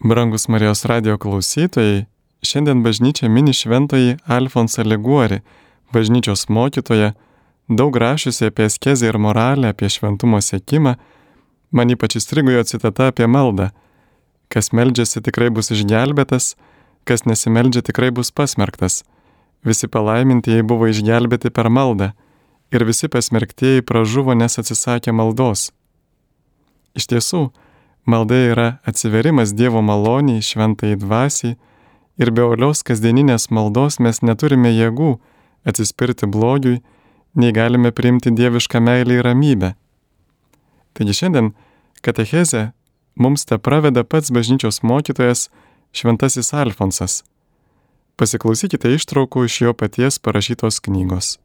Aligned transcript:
Brangus 0.00 0.48
Marijos 0.48 0.84
radio 0.84 1.18
klausytojai, 1.18 2.04
šiandien 2.42 2.82
bažnyčia 2.82 3.28
mini 3.28 3.52
šventoji 3.52 4.16
Alfonsą 4.26 4.84
Liguori, 4.86 5.40
bažnyčios 5.92 6.46
mokytoja, 6.48 7.12
daug 7.68 7.96
rašiusi 7.96 8.46
apie 8.46 8.68
askezę 8.70 9.10
ir 9.10 9.18
moralę, 9.18 9.72
apie 9.74 9.90
šventumo 9.90 10.38
sėkimą. 10.38 10.94
Man 11.74 11.90
ypač 11.90 12.14
įstrigo 12.22 12.54
jo 12.54 12.62
citata 12.62 13.10
apie 13.10 13.26
maldą. 13.26 13.72
Kas 14.48 14.70
meldžiasi 14.70 15.18
tikrai 15.26 15.50
bus 15.50 15.74
išgelbėtas, 15.74 16.54
kas 17.02 17.26
nesimeldžia 17.26 17.82
tikrai 17.90 18.14
bus 18.14 18.30
pasmerktas. 18.30 19.02
Visi 19.66 19.90
palaimintieji 19.90 20.62
buvo 20.62 20.86
išgelbėti 20.86 21.50
per 21.50 21.74
maldą 21.74 22.12
ir 22.70 22.86
visi 22.86 23.10
pasmerktieji 23.10 23.82
pražuvo, 23.82 24.38
nes 24.38 24.62
atsisakė 24.62 25.10
maldos. 25.10 25.72
Iš 26.94 27.10
tiesų, 27.10 27.48
Malda 28.08 28.34
yra 28.34 28.68
atsiverimas 28.88 29.52
Dievo 29.52 29.82
maloniai, 29.84 30.40
šventai 30.40 30.94
dvasiai 30.96 31.58
ir 32.16 32.30
be 32.32 32.40
olios 32.40 32.80
kasdieninės 32.80 33.50
maldos 33.52 33.98
mes 34.00 34.22
neturime 34.24 34.70
jėgų 34.72 35.10
atsispirti 35.68 36.24
blogiui, 36.24 36.78
nei 37.36 37.52
galime 37.52 37.92
priimti 37.92 38.32
dievišką 38.32 38.80
meilę 38.80 39.18
ir 39.18 39.28
ramybę. 39.28 39.74
Taigi 40.96 41.18
šiandien 41.20 41.50
katechezę 42.00 42.70
mums 43.20 43.44
te 43.44 43.58
praveda 43.58 44.06
pats 44.08 44.32
bažnyčios 44.32 44.80
mokytojas 44.82 45.50
Šventasis 45.92 46.54
Alfonsas. 46.56 47.20
Pasiklausykite 48.16 48.88
ištraukų 48.96 49.44
iš 49.50 49.60
jo 49.66 49.76
paties 49.76 50.16
parašytos 50.18 50.80
knygos. 50.80 51.36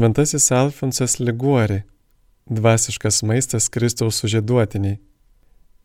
Šventasis 0.00 0.50
Alfonsas 0.50 1.18
Liguori- 1.18 1.82
dvasiškas 2.58 3.22
maistas 3.22 3.68
Kristaus 3.68 4.16
sužieduotiniai. 4.16 4.98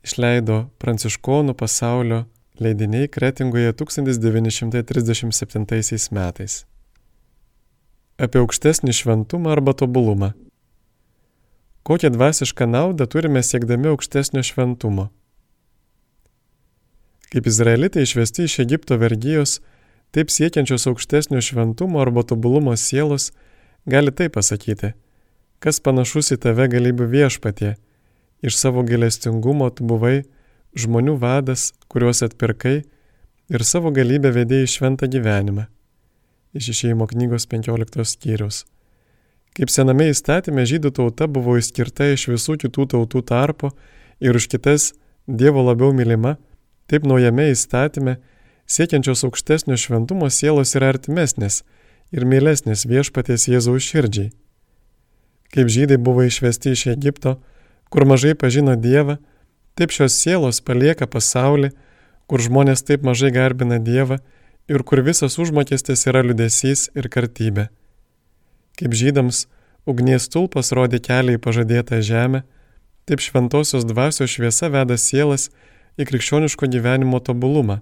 Išleido 0.04 0.70
Pranciškonų 0.80 1.54
pasaulio 1.54 2.26
leidiniai 2.60 3.08
Kretingoje 3.12 3.74
1937 3.74 6.12
metais. 6.12 6.66
Apie 8.18 8.40
aukštesnį 8.40 8.94
šventumą 8.96 9.52
arba 9.52 9.74
tobulumą. 9.74 10.34
Kokią 11.84 12.10
dvasišką 12.10 12.66
naudą 12.72 13.08
turime 13.08 13.44
siekdami 13.44 13.88
aukštesnio 13.88 14.44
šventumo? 14.44 15.10
Kaip 17.32 17.48
izraelitai 17.48 18.02
išvesti 18.08 18.44
iš 18.44 18.60
Egipto 18.60 18.98
vergyjos, 18.98 19.60
taip 20.12 20.28
siekiančios 20.32 20.88
aukštesnio 20.88 21.42
šventumo 21.42 22.00
arba 22.00 22.24
tobulumo 22.24 22.78
sielos– 22.78 23.32
gali 23.86 24.12
taip 24.12 24.36
pasakyti, 24.38 24.94
kas 25.60 25.80
panašus 25.82 26.34
į 26.36 26.40
tave 26.46 26.68
galybių 26.72 27.08
viešpatie, 27.12 27.76
iš 28.46 28.58
savo 28.58 28.84
gilestingumo 28.86 29.70
tu 29.74 29.86
buvai 29.88 30.24
žmonių 30.76 31.16
vadas, 31.22 31.72
kuriuos 31.90 32.24
atpirkai 32.26 32.78
ir 33.50 33.66
savo 33.66 33.92
galybę 33.96 34.34
vedėjai 34.36 34.72
šventą 34.76 35.10
gyvenimą. 35.12 35.68
Iš 36.56 36.72
išėjimo 36.72 37.08
knygos 37.12 37.48
15 37.52 38.06
skyrius. 38.08 38.64
Kaip 39.56 39.72
sename 39.72 40.10
įstatymė 40.12 40.66
žydų 40.68 40.92
tauta 40.98 41.28
buvo 41.32 41.56
išskirta 41.60 42.10
iš 42.12 42.28
visų 42.32 42.58
kitų 42.66 42.88
tautų 42.92 43.22
tarpo 43.28 43.72
ir 44.20 44.36
už 44.36 44.50
kitas 44.52 44.94
Dievo 45.26 45.64
labiau 45.66 45.90
mylima, 45.90 46.36
taip 46.86 47.06
naujame 47.10 47.48
įstatymė 47.50 48.20
siekiančios 48.70 49.24
aukštesnio 49.26 49.78
šventumo 49.80 50.28
sielos 50.30 50.76
yra 50.78 50.92
artimesnės 50.94 51.64
ir 52.12 52.26
mielesnis 52.26 52.86
viešpaties 52.90 53.48
Jėzaus 53.50 53.86
širdžiai. 53.86 54.32
Kaip 55.54 55.72
žydai 55.72 55.98
buvo 56.02 56.26
išvesti 56.26 56.74
iš 56.76 56.88
Egipto, 56.94 57.38
kur 57.90 58.06
mažai 58.06 58.36
pažino 58.36 58.76
Dievą, 58.76 59.18
taip 59.76 59.94
šios 59.96 60.18
sielos 60.20 60.62
palieka 60.62 61.08
pasaulį, 61.08 61.72
kur 62.28 62.42
žmonės 62.42 62.84
taip 62.86 63.06
mažai 63.06 63.32
garbina 63.32 63.80
Dievą 63.80 64.20
ir 64.68 64.84
kur 64.84 65.02
visas 65.06 65.38
užmokestis 65.40 66.08
yra 66.10 66.24
liudesys 66.26 66.90
ir 66.98 67.10
kartybė. 67.14 67.70
Kaip 68.76 68.96
žydams 68.98 69.46
ugnies 69.88 70.28
tulpas 70.34 70.74
rodė 70.76 71.00
kelią 71.00 71.38
į 71.38 71.42
pažadėtą 71.42 72.02
žemę, 72.04 72.44
taip 73.06 73.22
šventosios 73.22 73.86
dvasios 73.86 74.34
šviesa 74.34 74.72
veda 74.74 74.98
sielas 74.98 75.52
į 75.96 76.10
krikščioniško 76.10 76.68
gyvenimo 76.74 77.22
tobulumą. 77.22 77.80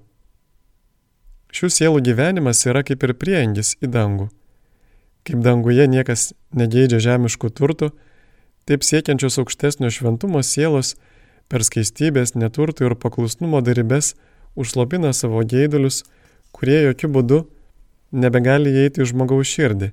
Šių 1.54 1.68
sielų 1.70 2.00
gyvenimas 2.02 2.64
yra 2.66 2.82
kaip 2.82 3.04
ir 3.06 3.14
prieangis 3.14 3.76
į 3.78 3.92
dangų. 3.94 4.32
Kaip 5.24 5.44
danguje 5.46 5.86
niekas 5.86 6.32
negeidžia 6.58 6.98
žemiškų 7.06 7.52
turtų, 7.54 7.92
taip 8.66 8.82
siekiančios 8.82 9.38
aukštesnio 9.44 9.92
šventumo 9.94 10.42
sielos 10.42 10.96
per 11.54 11.62
skaistybės, 11.62 12.34
neturtų 12.34 12.90
ir 12.90 12.96
paklusnumo 12.98 13.62
darybės 13.62 14.16
užslopina 14.58 15.14
savo 15.14 15.44
geidulius, 15.46 16.02
kurie 16.58 16.80
jokių 16.88 17.12
būdų 17.20 17.40
nebegali 18.26 18.74
įeiti 18.74 19.06
į 19.06 19.12
žmogaus 19.14 19.54
širdį. 19.54 19.92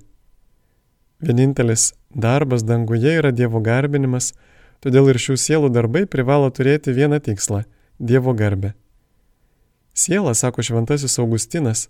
Vienintelis 1.20 1.90
darbas 2.16 2.64
danguje 2.64 3.18
yra 3.20 3.36
Dievo 3.36 3.60
garbinimas, 3.60 4.32
todėl 4.80 5.12
ir 5.12 5.20
šių 5.20 5.36
sielų 5.36 5.68
darbai 5.76 6.06
privalo 6.08 6.48
turėti 6.48 6.96
vieną 6.96 7.20
tikslą- 7.20 7.66
Dievo 8.10 8.32
garbę. 8.32 8.72
Siela, 10.00 10.34
sako 10.34 10.62
šventasis 10.62 11.18
Augustinas, 11.18 11.88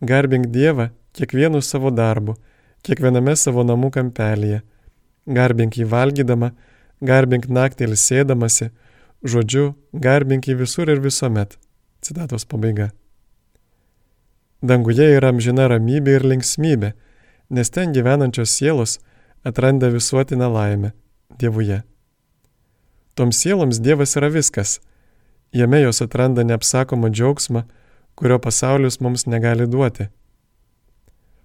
garbink 0.00 0.46
Dievą 0.46 0.88
kiekvienu 1.14 1.60
savo 1.62 1.92
darbu, 1.94 2.34
kiekviename 2.82 3.36
savo 3.38 3.62
namų 3.62 3.92
kampelyje. 3.94 4.62
Garbink 5.36 5.76
jį 5.78 5.86
valgydama, 5.92 6.50
garbink 6.98 7.46
naktį 7.46 7.86
ilsėdamasi, 7.86 8.72
žodžiu, 9.22 9.68
garbink 10.06 10.48
jį 10.50 10.56
visur 10.64 10.90
ir 10.90 11.02
visuomet. 11.04 11.54
Citatos 12.02 12.42
pabaiga. 12.44 12.88
Danguje 14.58 15.06
yra 15.14 15.30
amžina 15.30 15.68
ramybė 15.70 16.18
ir 16.18 16.26
linksmybė, 16.32 16.90
nes 17.54 17.70
ten 17.70 17.94
gyvenančios 17.94 18.50
sielos 18.50 18.98
atranda 19.46 19.92
visuotinę 19.94 20.50
laimę 20.56 20.90
Dievuje. 21.38 21.84
Toms 23.14 23.38
sieloms 23.44 23.78
Dievas 23.78 24.16
yra 24.18 24.32
viskas 24.34 24.80
Jame 25.54 25.80
jos 25.80 26.02
atranda 26.02 26.42
neapsakomą 26.42 27.08
džiaugsmą, 27.14 27.62
kurio 28.18 28.38
pasaulis 28.42 29.00
mums 29.00 29.26
negali 29.26 29.66
duoti. 29.70 30.08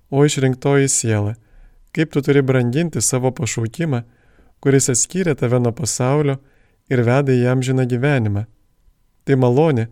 O 0.10 0.26
išrinktoji 0.26 0.90
siela, 0.90 1.36
kaip 1.94 2.10
tu 2.14 2.22
turi 2.26 2.42
branginti 2.42 3.02
savo 3.02 3.30
pašaukimą, 3.32 4.02
kuris 4.66 4.90
atskyrė 4.90 5.36
tave 5.38 5.60
nuo 5.62 5.74
pasaulio 5.78 6.40
ir 6.90 7.04
veda 7.06 7.36
į 7.38 7.46
amžiną 7.54 7.86
gyvenimą. 7.92 8.48
Tai 9.30 9.38
malonė, 9.38 9.86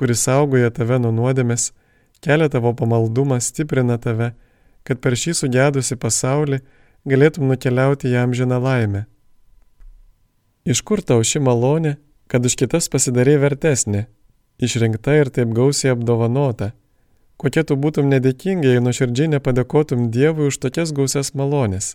kuris 0.00 0.24
saugoja 0.24 0.72
tave 0.72 0.96
nuo 1.04 1.12
nuodėmės, 1.12 1.74
kelia 2.24 2.48
tavo 2.48 2.72
pamaldumą, 2.72 3.36
stiprina 3.44 3.98
tave, 4.00 4.32
kad 4.80 5.04
per 5.04 5.12
šį 5.12 5.36
sugedusi 5.42 6.00
pasaulį 6.00 6.62
galėtum 7.04 7.52
nukeliauti 7.52 8.08
į 8.08 8.16
amžiną 8.24 8.64
laimę. 8.64 9.04
Iš 10.64 10.80
kur 10.80 11.04
tau 11.04 11.20
ši 11.20 11.44
malonė 11.44 11.98
kad 12.28 12.44
už 12.44 12.56
kitas 12.60 12.90
pasidarai 12.92 13.38
vertesnė, 13.40 14.06
išrinkta 14.60 15.16
ir 15.16 15.30
taip 15.32 15.54
gausiai 15.56 15.94
apdovanota. 15.94 16.72
Kokia 17.38 17.62
tu 17.64 17.76
būtum 17.78 18.10
nedėkinga, 18.10 18.74
jei 18.74 18.82
nuoširdžiai 18.82 19.32
nepadėkotum 19.36 20.08
Dievui 20.14 20.50
už 20.50 20.58
tokias 20.58 20.92
gausias 20.92 21.32
malonės. 21.38 21.94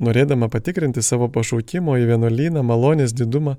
Norėdama 0.00 0.48
patikrinti 0.50 1.04
savo 1.04 1.28
pašaukimo 1.30 1.94
į 2.00 2.08
vienuolyną 2.08 2.64
malonės 2.66 3.14
didumą, 3.14 3.58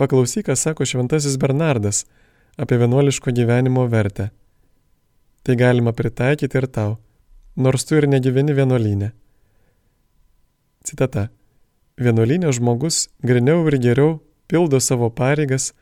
paklausyk, 0.00 0.46
ką 0.48 0.56
sako 0.56 0.86
šventasis 0.88 1.36
Bernardas 1.36 2.04
apie 2.56 2.78
vienuoliško 2.80 3.34
gyvenimo 3.36 3.84
vertę. 3.92 4.30
Tai 5.44 5.56
galima 5.56 5.92
pritaikyti 5.92 6.56
ir 6.56 6.66
tau, 6.66 6.96
nors 7.56 7.84
tu 7.84 7.98
ir 7.98 8.08
negyveni 8.08 8.56
vienuolynė. 8.56 9.10
Citata. 10.86 11.28
Vienuolinė 11.96 12.52
žmogus 12.52 13.06
griniau 13.24 13.64
ir 13.68 13.78
geriau 13.82 14.10
pildo 14.48 14.80
savo 14.80 15.10
pareigas, 15.10 15.72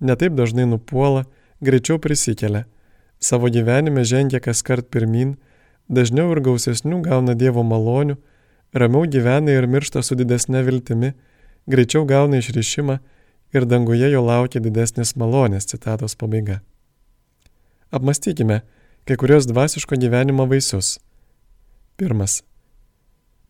netaip 0.00 0.34
dažnai 0.36 0.66
nupuola, 0.66 1.24
greičiau 1.60 1.98
prisikelia, 1.98 2.64
savo 3.20 3.48
gyvenime 3.52 4.04
žengia 4.04 4.40
kas 4.40 4.62
kart 4.62 4.88
pirmin, 4.90 5.36
dažniau 5.88 6.32
ir 6.32 6.40
gausesnių 6.44 7.02
gauna 7.04 7.34
Dievo 7.34 7.64
malonių, 7.66 8.16
ramiau 8.72 9.06
gyvena 9.06 9.56
ir 9.56 9.66
miršta 9.66 10.02
su 10.02 10.16
didesnė 10.16 10.64
viltimi, 10.66 11.14
greičiau 11.70 12.06
gauna 12.08 12.40
išrišimą 12.40 12.98
ir 13.54 13.66
danguje 13.66 14.10
jo 14.12 14.22
laukia 14.24 14.62
didesnės 14.62 15.16
malonės, 15.16 15.66
citatos 15.66 16.16
pabaiga. 16.16 16.60
Apmastykime 17.90 18.62
kai 19.04 19.16
kurios 19.16 19.48
dvasiško 19.50 19.96
gyvenimo 19.98 20.46
vaisius. 20.46 20.98
Pirmas. 21.96 22.42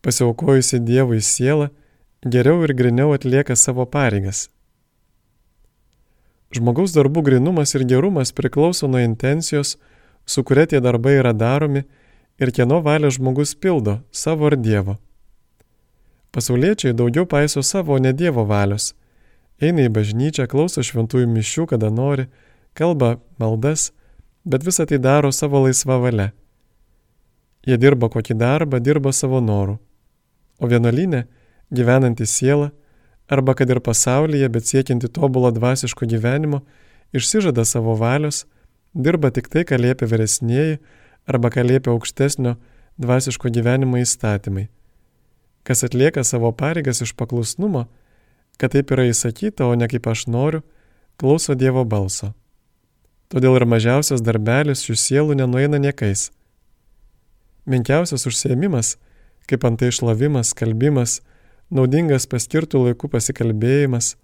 Pasiaukojusi 0.00 0.80
Dievui 0.80 1.20
siela 1.20 1.68
geriau 2.24 2.64
ir 2.64 2.72
griniau 2.74 3.12
atlieka 3.12 3.56
savo 3.56 3.84
pareigas. 3.86 4.48
Žmogaus 6.50 6.90
darbų 6.96 7.22
grinumas 7.28 7.76
ir 7.78 7.84
gerumas 7.86 8.32
priklauso 8.34 8.88
nuo 8.90 8.98
intencijos, 8.98 9.76
su 10.26 10.42
kuria 10.42 10.66
tie 10.66 10.80
darbai 10.82 11.14
yra 11.20 11.30
daromi 11.32 11.84
ir 12.42 12.50
kieno 12.50 12.80
valią 12.82 13.10
žmogus 13.14 13.54
pildo- 13.54 14.00
savo 14.22 14.46
ar 14.46 14.56
Dievo. 14.56 14.98
Pasauliečiai 16.32 16.94
daugiau 16.94 17.26
paiso 17.26 17.62
savo, 17.62 17.98
ne 17.98 18.12
Dievo 18.12 18.44
valios. 18.46 18.94
Eina 19.60 19.82
į 19.86 19.90
bažnyčią, 19.92 20.46
klauso 20.48 20.80
šventųjų 20.80 21.26
mišių, 21.26 21.66
kada 21.68 21.90
nori, 21.90 22.26
kalba 22.74 23.20
maldas, 23.38 23.92
bet 24.44 24.64
visą 24.64 24.86
tai 24.86 24.98
daro 24.98 25.30
savo 25.32 25.62
laisvą 25.66 26.00
valią. 26.02 26.30
Jie 27.66 27.76
dirba 27.76 28.08
kokį 28.08 28.34
darbą, 28.34 28.80
dirba 28.80 29.12
savo 29.12 29.40
norų. 29.40 29.78
O 30.60 30.66
vienolinė, 30.66 31.26
gyvenanti 31.72 32.26
siela, 32.26 32.70
arba 33.30 33.54
kad 33.54 33.70
ir 33.70 33.80
pasaulyje, 33.80 34.48
bet 34.50 34.66
siekianti 34.66 35.08
tobulo 35.08 35.50
dvasiško 35.54 36.06
gyvenimo, 36.06 36.64
išsižada 37.14 37.64
savo 37.64 37.94
valios, 37.94 38.44
dirba 38.94 39.30
tik 39.30 39.48
tai, 39.48 39.62
ką 39.62 39.78
liepia 39.78 40.08
vyresnėji, 40.10 40.80
arba 41.30 41.52
ką 41.54 41.62
liepia 41.62 41.94
aukštesnio 41.94 42.56
dvasiško 42.98 43.52
gyvenimo 43.54 44.00
įstatymai. 44.02 44.66
Kas 45.62 45.84
atlieka 45.86 46.24
savo 46.26 46.50
pareigas 46.52 47.02
iš 47.04 47.14
paklusnumo, 47.14 47.86
kad 48.58 48.74
taip 48.74 48.90
yra 48.90 49.06
įsakyta, 49.08 49.68
o 49.70 49.78
ne 49.78 49.86
kaip 49.88 50.10
aš 50.10 50.26
noriu, 50.26 50.64
klauso 51.20 51.54
Dievo 51.54 51.84
balso. 51.84 52.32
Todėl 53.30 53.60
ir 53.60 53.66
mažiausias 53.68 54.24
darbelis 54.26 54.82
šių 54.82 54.96
sielų 54.98 55.38
nenueina 55.38 55.78
niekais. 55.78 56.32
Menkiausias 57.70 58.26
užsiemimas, 58.26 58.96
kaip 59.46 59.62
antai 59.68 59.92
išlavimas, 59.92 60.50
kalbimas, 60.56 61.20
naudingas 61.70 62.26
paskirtų 62.30 62.84
laikų 62.88 63.10
pasikalbėjimas, 63.12 64.16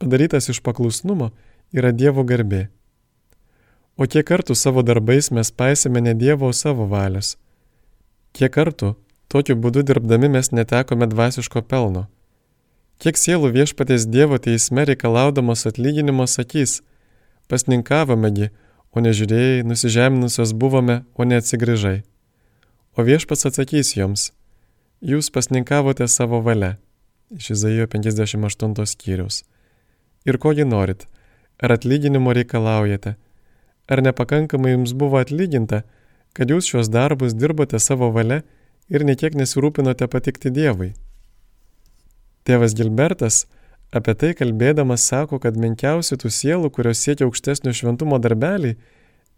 padarytas 0.00 0.48
iš 0.52 0.62
paklusnumo, 0.64 1.30
yra 1.72 1.92
Dievo 1.92 2.24
garbė. 2.24 2.68
O 3.98 4.06
kiek 4.06 4.26
kartų 4.28 4.54
savo 4.54 4.84
darbais 4.86 5.32
mes 5.34 5.50
paisėme 5.50 6.00
ne 6.00 6.14
Dievo, 6.14 6.48
o 6.48 6.54
savo 6.54 6.86
valios? 6.86 7.36
Kiek 8.32 8.52
kartų 8.54 8.94
tokiu 9.28 9.56
būdu 9.58 9.82
dirbdami 9.82 10.30
mes 10.36 10.52
netekome 10.54 11.08
dvasiško 11.10 11.64
pelno? 11.66 12.06
Kiek 13.02 13.18
sielų 13.18 13.50
viešpatės 13.54 14.06
Dievo 14.06 14.38
teisme 14.42 14.84
reikalaudamos 14.88 15.66
atlyginimo 15.70 16.26
sakys, 16.30 16.80
pasninkavomegi, 17.50 18.50
o 18.94 19.02
nežiūrėjai, 19.04 19.66
nusižeminusios 19.68 20.54
buvome, 20.54 21.02
o 21.14 21.26
neatsigrįžai. 21.28 22.00
O 22.98 23.04
viešpats 23.06 23.46
atsakys 23.50 23.92
joms, 23.94 24.30
jūs 25.00 25.30
pasninkavote 25.30 26.08
savo 26.08 26.40
valia. 26.42 26.76
Iš 27.30 27.50
Izaijo 27.50 27.86
58 27.86 28.86
skyriaus. 28.86 29.44
Ir 30.24 30.38
kogi 30.38 30.64
norit? 30.64 31.06
Ar 31.62 31.72
atlyginimo 31.72 32.32
reikalaujate? 32.32 33.16
Ar 33.88 34.02
nepakankamai 34.02 34.72
jums 34.72 34.94
buvo 34.94 35.18
atlyginta, 35.20 35.82
kad 36.32 36.50
jūs 36.50 36.68
šios 36.70 36.90
darbus 36.90 37.34
dirbote 37.34 37.78
savo 37.78 38.10
valia 38.12 38.42
ir 38.88 39.04
niekiek 39.04 39.36
nesirūpinote 39.36 40.08
patikti 40.08 40.50
Dievui? 40.50 40.94
Tėvas 42.44 42.74
Gilbertas 42.74 43.46
apie 43.92 44.14
tai 44.14 44.34
kalbėdamas 44.36 45.06
sako, 45.08 45.38
kad 45.38 45.56
menkiausi 45.56 46.16
tų 46.20 46.30
sielų, 46.32 46.70
kurios 46.72 47.00
siekia 47.04 47.28
aukštesnio 47.28 47.72
šventumo 47.72 48.18
darbelį, 48.20 48.74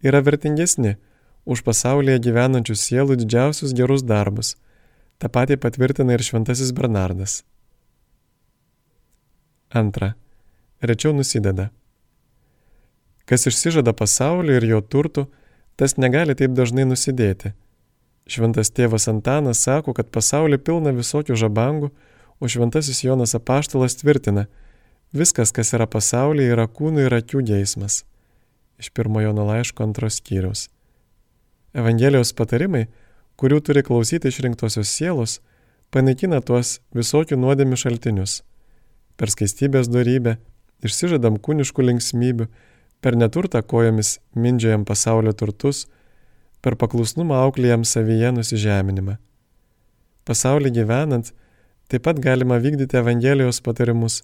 yra 0.03 0.21
vertingesni 0.23 0.97
už 1.45 1.63
pasaulyje 1.67 2.19
gyvenančių 2.27 2.75
sielų 2.75 3.17
didžiausius 3.23 3.75
gerus 3.77 4.03
darbus. 4.03 4.55
Ta 5.21 5.29
pati 5.29 5.57
patvirtina 5.57 6.15
ir 6.17 6.23
šventasis 6.25 6.71
Bernardas. 6.73 7.43
Antra. 9.69 10.13
Rečiau 10.81 11.13
nusideda. 11.13 11.69
Kas 13.29 13.45
išsižada 13.45 13.93
pasaulio 13.93 14.55
ir 14.57 14.65
jo 14.65 14.79
turtų, 14.81 15.27
tas 15.77 15.93
negali 16.01 16.33
taip 16.35 16.55
dažnai 16.57 16.87
nusidėti. 16.89 17.53
Šventas 18.25 18.73
tėvas 18.73 19.05
Antanas 19.11 19.61
sako, 19.61 19.93
kad 19.93 20.09
pasaulį 20.09 20.57
pilna 20.57 20.95
visokių 20.97 21.37
žabangų, 21.37 21.91
o 22.41 22.49
šventasis 22.49 23.03
Jonas 23.05 23.35
apaštalas 23.37 23.99
tvirtina, 24.01 24.47
viskas, 25.13 25.53
kas 25.53 25.75
yra 25.77 25.85
pasaulyje, 25.85 26.55
yra 26.55 26.65
kūnų 26.65 27.05
ir 27.05 27.17
akių 27.19 27.45
geismas. 27.45 28.01
Iš 28.81 28.89
pirmojo 28.97 29.35
nulaiško 29.37 29.85
antros 29.85 30.17
skyriaus. 30.17 30.65
Evangelijos 31.77 32.33
patarimai 32.33 32.87
kurių 33.41 33.57
turi 33.65 33.81
klausyti 33.81 34.29
išrinktosios 34.29 34.91
sielos, 34.93 35.39
panaikina 35.89 36.43
tuos 36.45 36.77
visokių 36.93 37.39
nuodėmių 37.41 37.79
šaltinius. 37.83 38.41
Per 39.17 39.33
skaistybės 39.33 39.89
darybę 39.89 40.37
išsižadam 40.85 41.39
kūniškų 41.41 41.87
linksmybių, 41.89 42.47
per 43.01 43.17
neturtą 43.17 43.63
kojomis 43.65 44.19
mindžiojam 44.37 44.85
pasaulio 44.85 45.33
turtus, 45.33 45.87
per 46.61 46.77
paklusnumą 46.77 47.41
auklėjam 47.47 47.85
savyje 47.87 48.29
nusižeminimą. 48.37 49.17
Pasaulį 50.29 50.69
gyvenant, 50.77 51.33
taip 51.89 52.05
pat 52.05 52.21
galima 52.21 52.61
vykdyti 52.61 52.99
Evangelijos 53.01 53.61
patarimus, 53.65 54.21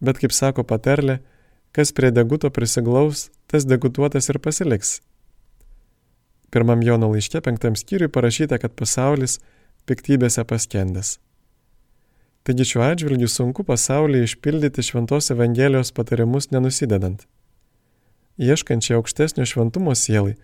bet 0.00 0.18
kaip 0.22 0.32
sako 0.32 0.64
paterlė, 0.64 1.20
kas 1.76 1.92
prie 1.92 2.08
deguto 2.16 2.48
prisiglaus, 2.48 3.28
tas 3.46 3.68
degutuotas 3.68 4.32
ir 4.32 4.40
pasiliks. 4.40 5.02
Pirmam 6.54 6.82
Jono 6.86 7.08
laiške 7.10 7.40
penktam 7.42 7.74
skyriui 7.74 8.12
parašyta, 8.14 8.60
kad 8.62 8.76
pasaulis 8.78 9.40
piktybėse 9.90 10.44
paskendęs. 10.46 11.16
Taigi 12.46 12.66
šiuo 12.70 12.84
atžvilgiu 12.84 13.26
sunku 13.26 13.64
pasaulyje 13.66 14.28
išpildyti 14.28 14.84
šventos 14.86 15.32
Evangelijos 15.34 15.90
patarimus 15.96 16.52
nenusidedant. 16.52 17.24
Ieškančiai 18.38 19.00
aukštesnio 19.00 19.46
šventumo 19.50 19.96
sielai, 19.98 20.36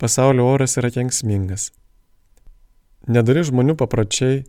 pasaulio 0.00 0.46
oras 0.48 0.78
yra 0.80 0.88
kenksmingas. 0.94 1.66
Nedari 3.04 3.42
žmonių 3.44 3.76
papročiai, 3.76 4.46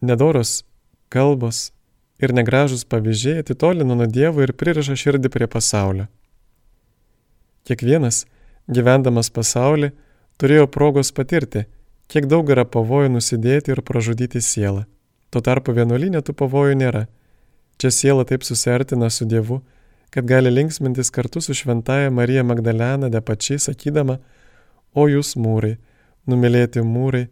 nedoros 0.00 0.62
kalbos 1.12 1.66
ir 2.22 2.32
negražus 2.32 2.86
pavyzdžiai 2.88 3.42
atitolina 3.42 3.98
nuo 3.98 4.08
Dievo 4.08 4.40
ir 4.46 4.54
pririša 4.56 4.96
širdį 5.04 5.34
prie 5.36 5.50
pasaulio. 5.52 6.08
Kiekvienas, 7.68 8.24
gyvendamas 8.72 9.28
pasaulyje, 9.28 9.92
turėjo 10.40 10.66
progos 10.70 11.12
patirti, 11.14 11.64
kiek 12.10 12.26
daug 12.30 12.50
yra 12.50 12.64
pavojų 12.64 13.12
nusidėti 13.16 13.74
ir 13.74 13.82
pražudyti 13.86 14.42
sielą. 14.42 14.84
Tuo 15.30 15.42
tarpu 15.42 15.74
vienuolinė 15.74 16.22
tų 16.22 16.34
pavojų 16.38 16.76
nėra. 16.78 17.06
Čia 17.78 17.90
siela 17.90 18.24
taip 18.26 18.44
susiartina 18.46 19.10
su 19.10 19.26
Dievu, 19.26 19.62
kad 20.14 20.26
gali 20.30 20.50
linksmintis 20.52 21.10
kartu 21.10 21.40
su 21.42 21.54
šventaja 21.54 22.10
Marija 22.10 22.44
Magdalena 22.46 23.10
de 23.10 23.20
pačiai 23.20 23.58
sakydama, 23.58 24.20
o 24.94 25.08
jūs 25.10 25.34
mūrai, 25.34 25.74
numylėti 26.30 26.84
mūrai, 26.86 27.26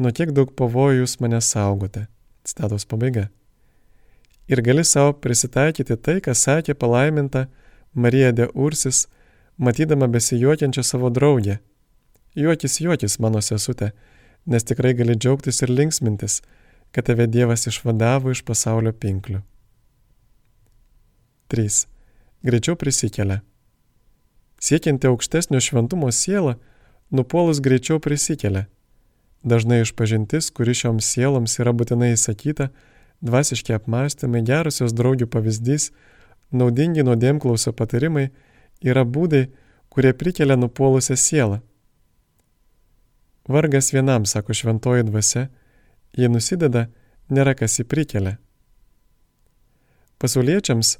nuo 0.00 0.12
kiek 0.16 0.32
daug 0.32 0.54
pavojų 0.56 1.02
jūs 1.02 1.18
mane 1.20 1.42
saugote. 1.44 2.06
Citatos 2.48 2.88
pabaiga. 2.88 3.28
Ir 4.48 4.62
gali 4.64 4.84
savo 4.84 5.12
prisitaikyti 5.12 5.96
tai, 5.96 6.16
ką 6.24 6.32
sakė 6.34 6.74
palaiminta 6.74 7.46
Marija 7.94 8.32
de 8.32 8.48
Ursis, 8.54 9.06
matydama 9.60 10.08
besijuokiančią 10.08 10.82
savo 10.82 11.12
draugę 11.12 11.60
Juokis, 12.32 12.78
juokis, 12.80 13.18
mano 13.20 13.42
sesutė, 13.44 13.90
nes 14.48 14.64
tikrai 14.64 14.94
gali 14.96 15.12
džiaugtis 15.20 15.58
ir 15.62 15.68
linksmintis, 15.68 16.38
kad 16.92 17.04
tave 17.04 17.26
Dievas 17.28 17.66
išvadavo 17.68 18.30
iš 18.32 18.40
pasaulio 18.48 18.92
pinklių. 18.96 19.42
3. 21.52 21.82
Greičiau 22.48 22.78
prisikelia. 22.80 23.42
Siekianti 24.56 25.10
aukštesnio 25.10 25.60
šventumo 25.60 26.08
siela, 26.08 26.54
nupuolus 27.10 27.60
greičiau 27.60 28.00
prisikelia. 28.00 28.64
Dažnai 29.44 29.82
išpažintis, 29.82 30.48
kuri 30.56 30.72
šioms 30.78 31.10
sieloms 31.12 31.58
yra 31.60 31.74
būtinai 31.76 32.14
įsakyta, 32.14 32.70
dvasiški 33.20 33.76
apmąstymai, 33.76 34.40
gerosios 34.48 34.96
draugių 34.96 35.28
pavyzdys, 35.28 35.90
naudingi 36.48 37.04
nuodėmklausio 37.04 37.74
patarimai 37.76 38.30
yra 38.80 39.04
būdai, 39.04 39.50
kurie 39.92 40.14
prikelia 40.16 40.56
nupuolusią 40.56 41.18
sielą 41.20 41.60
Vargas 43.48 43.92
vienam, 43.92 44.26
sako 44.26 44.54
šventoji 44.54 45.02
dvasia, 45.08 45.48
jei 46.16 46.30
nusideda, 46.30 46.86
nėra 47.32 47.54
kas 47.58 47.78
jį 47.80 47.86
prikelia. 47.90 48.36
Pasauliečiams 50.22 50.96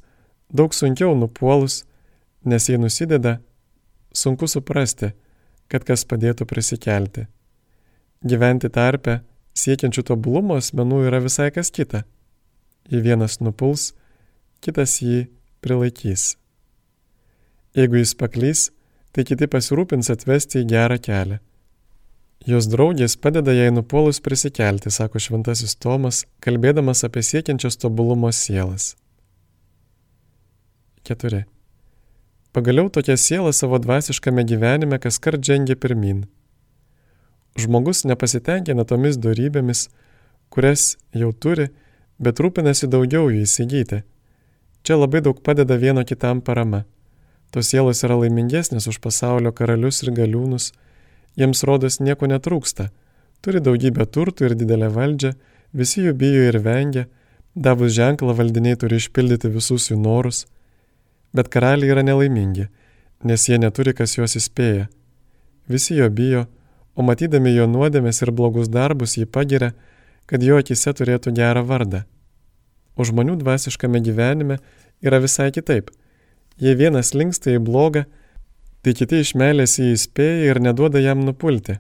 daug 0.51 0.75
sunkiau 0.75 1.15
nupuolus, 1.15 1.83
nes 2.45 2.67
jei 2.69 2.81
nusideda, 2.81 3.39
sunku 4.13 4.49
suprasti, 4.51 5.13
kad 5.71 5.87
kas 5.87 6.05
padėtų 6.09 6.49
prisikelti. 6.51 7.29
Gyventi 8.27 8.71
tarpe 8.71 9.21
siekiančių 9.59 10.05
tobulumo 10.11 10.59
asmenų 10.59 11.05
yra 11.09 11.23
visai 11.23 11.51
kas 11.55 11.71
kita. 11.71 12.03
Jei 12.91 13.03
vienas 13.05 13.39
nupuls, 13.41 13.93
kitas 14.61 14.99
jį 15.03 15.29
prilaikys. 15.63 16.35
Jeigu 17.79 18.03
jis 18.03 18.17
paklys, 18.19 18.67
tai 19.15 19.25
kiti 19.29 19.47
pasirūpins 19.49 20.11
atvesti 20.13 20.61
į 20.61 20.69
gerą 20.75 20.99
kelią. 21.01 21.39
Jos 22.43 22.67
draugės 22.67 23.15
padeda 23.23 23.53
jai 23.55 23.69
nupuolus 23.71 24.19
prisikelti, 24.19 24.91
sako 24.91 25.21
šventasis 25.23 25.77
Tomas, 25.79 26.25
kalbėdamas 26.43 27.05
apie 27.07 27.23
siekiančias 27.23 27.79
tobulumo 27.79 28.33
sielas. 28.35 28.97
4. 31.07 31.45
Pagaliau 32.53 32.91
tokia 32.91 33.15
siela 33.17 33.53
savo 33.55 33.79
dvasiškame 33.79 34.43
gyvenime 34.45 34.99
kas 34.99 35.21
kart 35.23 35.39
žengia 35.39 35.79
pirmin. 35.79 36.27
Žmogus 37.55 38.03
nepasitenkina 38.11 38.85
tomis 38.91 39.23
darybėmis, 39.23 39.87
kurias 40.51 40.97
jau 41.15 41.31
turi, 41.33 41.71
bet 42.19 42.43
rūpinasi 42.43 42.91
daugiau 42.91 43.31
jų 43.31 43.47
įsigyti. 43.47 44.03
Čia 44.83 44.99
labai 44.99 45.23
daug 45.23 45.39
padeda 45.47 45.79
vieno 45.79 46.03
kitam 46.03 46.43
parama. 46.43 46.83
Tos 47.55 47.71
sielos 47.71 48.03
yra 48.03 48.19
laimingesnės 48.19 48.89
už 48.91 48.99
pasaulio 48.99 49.53
karalius 49.55 50.03
ir 50.03 50.11
galiūnus, 50.17 50.73
jiems 51.39 51.63
rodos 51.69 51.99
nieko 52.01 52.29
netrūksta, 52.31 52.89
turi 53.45 53.63
daugybę 53.65 54.07
turtų 54.07 54.49
ir 54.49 54.57
didelę 54.59 54.91
valdžią, 54.93 55.33
visi 55.73 56.05
jų 56.07 56.15
bijo 56.19 56.49
ir 56.49 56.59
vengia, 56.65 57.07
davus 57.55 57.95
ženklą 57.97 58.35
valdiniai 58.39 58.79
turi 58.81 59.01
išpildyti 59.01 59.51
visus 59.53 59.91
jų 59.91 59.99
norus, 60.01 60.45
bet 61.33 61.49
karaliai 61.53 61.93
yra 61.95 62.05
nelaimingi, 62.07 62.69
nes 63.25 63.49
jie 63.49 63.59
neturi, 63.59 63.95
kas 63.97 64.17
juos 64.19 64.37
įspėja. 64.37 64.89
Visi 65.69 65.97
jo 65.97 66.11
bijo, 66.11 66.47
o 66.97 67.05
matydami 67.07 67.55
jo 67.55 67.67
nuodėmės 67.71 68.23
ir 68.25 68.33
blogus 68.37 68.69
darbus 68.69 69.17
jį 69.17 69.27
pagiria, 69.27 69.73
kad 70.27 70.43
jo 70.43 70.59
akise 70.61 70.93
turėtų 70.93 71.33
gerą 71.37 71.65
vardą. 71.67 72.05
O 72.97 73.05
žmonių 73.09 73.39
dvasiškame 73.41 74.03
gyvenime 74.05 74.61
yra 75.01 75.21
visai 75.23 75.51
kitaip– 75.55 75.91
Jei 76.61 76.77
vienas 76.77 77.13
linksta 77.17 77.55
į 77.57 77.63
blogą, 77.65 78.05
tai 78.83 78.95
kiti 78.99 79.23
iš 79.23 79.33
meilės 79.39 79.79
jį 79.79 79.93
įspėja 79.95 80.51
ir 80.51 80.61
neduoda 80.63 81.03
jam 81.03 81.23
nupulti. 81.27 81.79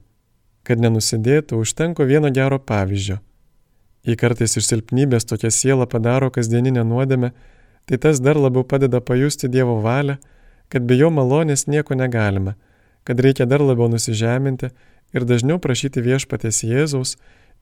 Kad 0.62 0.78
nenusidėtų, 0.78 1.58
užtenka 1.58 2.06
vieno 2.06 2.30
gero 2.30 2.60
pavyzdžio. 2.62 3.18
Jei 4.06 4.18
kartais 4.18 4.54
iš 4.58 4.68
silpnybės 4.68 5.26
tokia 5.26 5.50
siela 5.50 5.86
padaro 5.90 6.30
kasdieninę 6.34 6.84
nuodėmę, 6.86 7.32
tai 7.86 7.98
tas 7.98 8.22
dar 8.22 8.38
labiau 8.38 8.62
padeda 8.66 9.00
pajusti 9.02 9.50
Dievo 9.50 9.80
valią, 9.82 10.16
kad 10.70 10.86
be 10.86 10.98
jo 10.98 11.10
malonės 11.10 11.66
nieko 11.66 11.98
negalima, 11.98 12.54
kad 13.02 13.20
reikia 13.20 13.46
dar 13.50 13.62
labiau 13.62 13.90
nusižeminti 13.90 14.70
ir 15.12 15.26
dažniau 15.26 15.58
prašyti 15.62 16.02
viešpatės 16.02 16.62
Jėzaus 16.66 17.16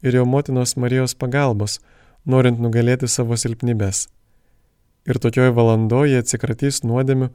ir 0.04 0.20
jo 0.20 0.28
motinos 0.28 0.76
Marijos 0.76 1.16
pagalbos, 1.16 1.80
norint 2.25 2.61
nugalėti 2.61 3.09
savo 3.09 3.37
silpnybės 3.40 4.09
ir 5.09 5.18
tokioj 5.23 5.52
valandoje 5.56 6.20
atsikratys 6.20 6.82
nuodėmių, 6.85 7.30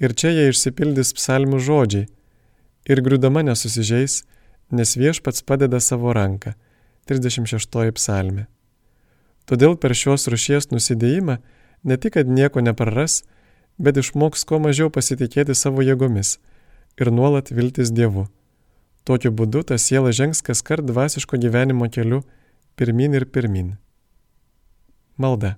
ir 0.00 0.14
čia 0.16 0.32
jie 0.34 0.48
išsipildys 0.50 1.12
psalmių 1.16 1.60
žodžiai, 1.60 2.08
ir 2.90 3.02
griūdama 3.04 3.44
nesusižeis, 3.46 4.22
nes 4.72 4.96
viešpats 4.96 5.44
padeda 5.46 5.80
savo 5.80 6.14
ranką. 6.16 6.54
36 7.10 7.90
psalmė. 7.96 8.46
Todėl 9.48 9.74
per 9.80 9.96
šios 9.98 10.28
rušies 10.30 10.70
nusidėjimą 10.70 11.40
ne 11.84 11.96
tik, 11.96 12.14
kad 12.14 12.28
nieko 12.28 12.62
nepraras, 12.62 13.24
bet 13.78 13.98
išmoks 13.98 14.44
kuo 14.46 14.60
mažiau 14.62 14.92
pasitikėti 14.94 15.56
savo 15.58 15.82
jėgomis 15.82 16.36
ir 17.00 17.10
nuolat 17.10 17.50
viltis 17.50 17.90
Dievu. 17.90 18.28
Tokiu 19.08 19.32
būdu 19.32 19.64
ta 19.66 19.78
siela 19.80 20.12
žengs 20.12 20.42
kas 20.44 20.60
kart 20.62 20.84
dvasiško 20.86 21.40
gyvenimo 21.40 21.88
keliu 21.90 22.20
pirmin 22.76 23.16
ir 23.16 23.26
pirmin. 23.26 23.72
Malda. 25.16 25.56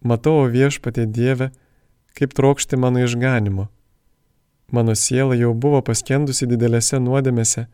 Matau 0.00 0.46
viešpatė 0.46 1.08
Dieve, 1.10 1.50
kaip 2.16 2.34
trokšti 2.34 2.76
mano 2.76 3.02
išganimo. 3.04 3.68
Mano 4.72 4.94
siela 4.94 5.36
jau 5.36 5.54
buvo 5.54 5.80
paskendusi 5.82 6.46
didelėse 6.46 7.00
nuodėmėse, 7.00 7.66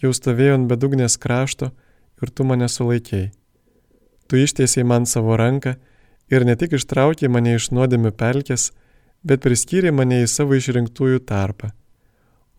jau 0.00 0.12
stovėjo 0.16 0.56
ant 0.56 0.68
bedugnės 0.70 1.18
krašto 1.20 1.70
ir 2.22 2.32
tu 2.32 2.46
mane 2.48 2.68
sulaikėjai. 2.68 3.32
Tu 4.30 4.44
ištiesiai 4.44 4.86
man 4.86 5.06
savo 5.10 5.36
ranką 5.36 5.74
ir 6.30 6.46
ne 6.46 6.54
tik 6.56 6.78
ištraukė 6.78 7.28
mane 7.28 7.56
iš 7.58 7.70
nuodėmių 7.74 8.14
pelkės, 8.16 8.70
bet 9.26 9.42
priskyrė 9.44 9.92
mane 9.92 10.22
į 10.24 10.30
savo 10.30 10.56
išrinktųjų 10.56 11.20
tarpą. 11.28 11.74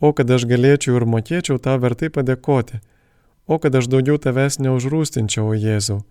O 0.01 0.13
kad 0.17 0.29
aš 0.29 0.45
galėčiau 0.49 0.97
ir 0.99 1.07
mokėčiau 1.09 1.61
tau 1.61 1.77
vertai 1.81 2.09
padėkoti, 2.13 2.81
o 3.47 3.57
kad 3.61 3.75
aš 3.75 3.89
daugiau 3.89 4.17
tavęs 4.21 4.59
neužrūstinčiau, 4.61 5.51
o 5.53 5.57
Jėzau. 5.57 6.01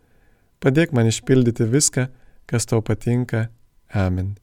Padėk 0.60 0.92
man 0.96 1.10
išpildyti 1.10 1.66
viską, 1.66 2.10
kas 2.46 2.66
tau 2.70 2.82
patinka. 2.82 3.48
Amen. 3.94 4.38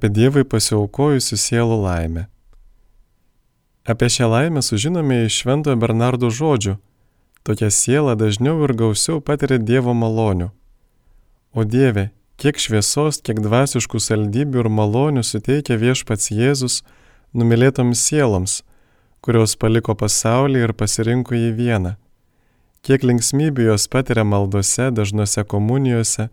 Apie 0.00 0.08
Dievui 0.16 0.46
pasiaukojusių 0.48 1.36
sielų 1.36 1.76
laimę. 1.84 2.22
Apie 3.84 4.08
šią 4.08 4.30
laimę 4.32 4.62
sužinome 4.64 5.26
iš 5.26 5.42
Šventojo 5.42 5.76
Bernardo 5.76 6.30
žodžių. 6.32 6.78
Tokia 7.44 7.68
siela 7.68 8.14
dažniau 8.16 8.64
ir 8.64 8.72
gausiau 8.72 9.20
patiria 9.20 9.58
Dievo 9.60 9.92
malonių. 9.92 10.48
O 11.52 11.66
Dieve, 11.68 12.08
kiek 12.40 12.56
šviesos, 12.56 13.20
kiek 13.20 13.44
dvasiškų 13.44 14.00
saldybių 14.00 14.64
ir 14.64 14.72
malonių 14.72 15.20
suteikia 15.20 15.76
viešpats 15.76 16.32
Jėzus 16.32 16.80
numylėtoms 17.36 18.00
sieloms, 18.00 18.62
kurios 19.20 19.52
paliko 19.52 19.92
pasaulį 19.92 20.64
ir 20.64 20.72
pasirinko 20.72 21.36
jį 21.36 21.52
vieną. 21.60 21.96
Kiek 22.80 23.04
linksmybių 23.04 23.74
jos 23.74 23.84
patiria 23.92 24.24
maldose, 24.24 24.88
dažnose 24.96 25.44
komunijose, 25.44 26.30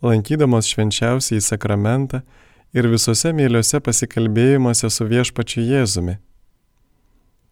lankydamos 0.00 0.72
švenčiausiai 0.72 1.44
sakramentą 1.44 2.24
ir 2.74 2.88
visose 2.88 3.32
myliuose 3.36 3.80
pasikalbėjimuose 3.84 4.90
su 4.90 5.06
viešpačiu 5.10 5.62
Jėzumi 5.66 6.20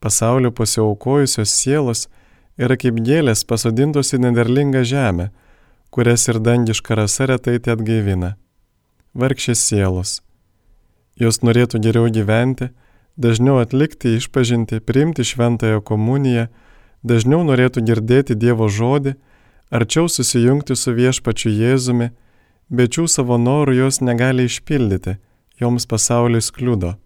pasaulio 0.01 0.51
pasiaukojusios 0.51 1.51
sielos 1.51 2.07
yra 2.59 2.77
kaip 2.79 2.99
gėlės 3.07 3.45
pasodintos 3.47 4.15
į 4.15 4.23
nederlingą 4.27 4.83
žemę, 4.87 5.31
kurias 5.95 6.29
ir 6.31 6.41
dangiška 6.43 6.99
rasa 6.99 7.29
retai 7.31 7.59
tai 7.63 7.75
atgaivina. 7.77 8.35
Vargšės 9.19 9.63
sielos. 9.71 10.19
Jos 11.19 11.41
norėtų 11.43 11.81
geriau 11.83 12.11
gyventi, 12.15 12.71
dažniau 13.17 13.59
atlikti 13.63 14.15
išpažinti, 14.19 14.81
priimti 14.81 15.27
šventąją 15.27 15.81
komuniją, 15.83 16.47
dažniau 17.03 17.43
norėtų 17.47 17.83
girdėti 17.89 18.37
Dievo 18.39 18.69
žodį, 18.71 19.17
arčiau 19.71 20.07
susijungti 20.07 20.77
su 20.77 20.95
viešpačiu 20.95 21.51
Jėzumi, 21.51 22.13
bet 22.69 22.97
šių 22.97 23.09
savo 23.09 23.39
norų 23.41 23.77
jos 23.83 24.01
negali 24.01 24.49
išpildyti, 24.49 25.19
joms 25.61 25.87
pasaulis 25.89 26.51
kliudo 26.55 26.97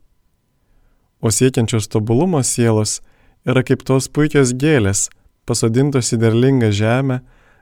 o 1.22 1.30
siekiančios 1.30 1.88
tobulumo 1.88 2.42
sielos 2.42 3.00
yra 3.46 3.62
kaip 3.62 3.84
tos 3.86 4.08
puikios 4.10 4.50
gėlės, 4.58 5.06
pasodintos 5.46 6.10
į 6.14 6.18
derlingą 6.22 6.72
žemę, 6.74 7.20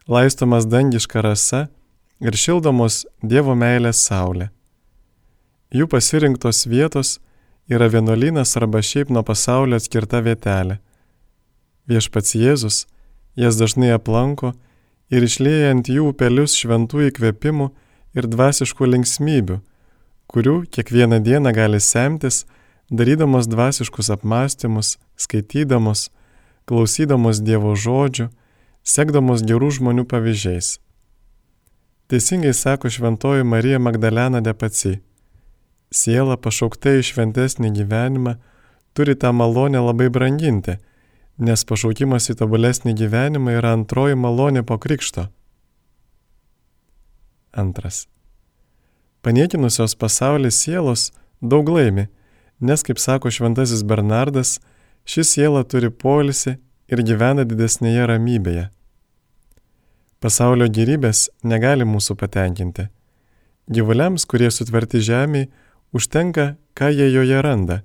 laistomas 0.08 0.66
dangiška 0.66 1.20
rasa 1.24 1.66
ir 2.24 2.36
šildomos 2.36 3.04
Dievo 3.22 3.54
meilės 3.54 4.00
saulė. 4.08 4.48
Jų 5.76 5.86
pasirinktos 5.92 6.64
vietos 6.66 7.18
yra 7.68 7.90
vienuolynas 7.92 8.56
arba 8.56 8.80
šiaip 8.82 9.12
nuo 9.12 9.22
pasaulio 9.22 9.76
atskirta 9.76 10.22
vietelė. 10.24 10.80
Viešpats 11.86 12.34
Jėzus 12.34 12.86
jas 13.36 13.60
dažnai 13.60 13.92
aplanko 13.92 14.54
ir 15.12 15.28
išlėja 15.28 15.74
ant 15.76 15.92
jų 15.92 16.10
upelius 16.14 16.56
šventų 16.56 17.10
įkvėpimų 17.10 17.68
ir 18.14 18.26
dvasiškų 18.26 18.88
linksmybių, 18.94 19.60
kurių 20.30 20.56
kiekvieną 20.70 21.20
dieną 21.22 21.52
gali 21.54 21.80
semtis, 21.80 22.44
darydamos 22.90 23.48
dvasiškus 23.50 24.10
apmąstymus, 24.10 24.98
skaitydamos, 25.16 26.10
klausydamos 26.66 27.42
Dievo 27.42 27.74
žodžių, 27.74 28.30
sekdamos 28.82 29.42
gerų 29.46 29.70
žmonių 29.78 30.06
pavyzdžiais. 30.10 30.78
Teisingai 32.10 32.54
sako 32.54 32.90
šventoji 32.90 33.44
Marija 33.46 33.78
Magdalena 33.78 34.40
de 34.40 34.54
Paci. 34.54 34.98
Siela 35.90 36.36
pašaukta 36.36 36.96
į 36.98 37.04
šventesnį 37.06 37.70
gyvenimą 37.74 38.36
turi 38.94 39.14
tą 39.14 39.30
malonę 39.34 39.82
labai 39.82 40.08
branginti, 40.10 40.78
nes 41.38 41.62
pašaukimas 41.66 42.30
į 42.30 42.38
tobulesnį 42.42 42.94
gyvenimą 42.98 43.54
yra 43.58 43.74
antroji 43.78 44.18
malonė 44.18 44.62
po 44.66 44.78
krikšto. 44.78 45.28
Antras. 47.52 48.06
Paniekinusios 49.20 49.96
pasaulį 50.00 50.50
sielos 50.54 51.10
daug 51.40 51.68
laimi 51.68 52.08
nes, 52.60 52.82
kaip 52.82 52.98
sako 52.98 53.30
šventasis 53.30 53.82
Bernardas, 53.84 54.58
ši 55.08 55.24
siela 55.24 55.64
turi 55.64 55.90
polisį 55.90 56.58
ir 56.92 57.02
gyvena 57.06 57.46
didesnėje 57.48 58.06
ramybėje. 58.10 58.68
Pasaulio 60.20 60.68
gerybės 60.68 61.28
negali 61.42 61.86
mūsų 61.88 62.16
patenkinti. 62.20 62.90
Gyvuliams, 63.72 64.26
kurie 64.28 64.50
sutverti 64.52 65.00
žemėje, 65.00 65.48
užtenka, 65.96 66.56
ką 66.76 66.90
jie 66.92 67.08
joje 67.08 67.40
randa. 67.42 67.80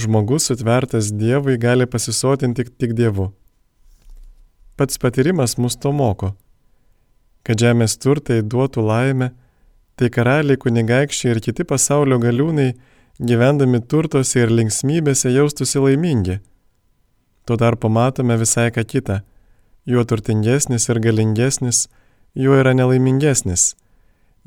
Žmogus 0.00 0.48
sutvertas 0.48 1.12
Dievui 1.12 1.58
gali 1.60 1.86
pasisotinti 1.86 2.64
tik, 2.64 2.72
tik 2.78 2.94
Dievu. 2.96 3.28
Pats 4.74 4.98
patyrimas 4.98 5.58
mus 5.58 5.76
to 5.76 5.92
moko. 5.92 6.32
Kad 7.44 7.60
žemės 7.60 7.98
turtai 8.00 8.40
duotų 8.40 8.84
laimę, 8.88 9.30
tai 10.00 10.08
karaliai, 10.10 10.56
kunigaikščiai 10.60 11.34
ir 11.34 11.40
kiti 11.44 11.66
pasaulio 11.68 12.18
galiūnai 12.22 12.72
gyvendami 13.20 13.82
turtuose 13.84 14.42
ir 14.42 14.52
linksmybėse 14.52 15.30
jaustųsi 15.30 15.82
laimingi. 15.82 16.40
Tuo 17.44 17.56
tarpu 17.60 17.90
matome 17.92 18.38
visai 18.40 18.70
ką 18.72 18.84
kitą. 18.88 19.20
Juo 19.84 20.04
turtingesnis 20.08 20.88
ir 20.88 21.00
galingesnis, 21.04 21.88
juo 22.34 22.56
yra 22.56 22.72
nelaimingesnis, 22.72 23.74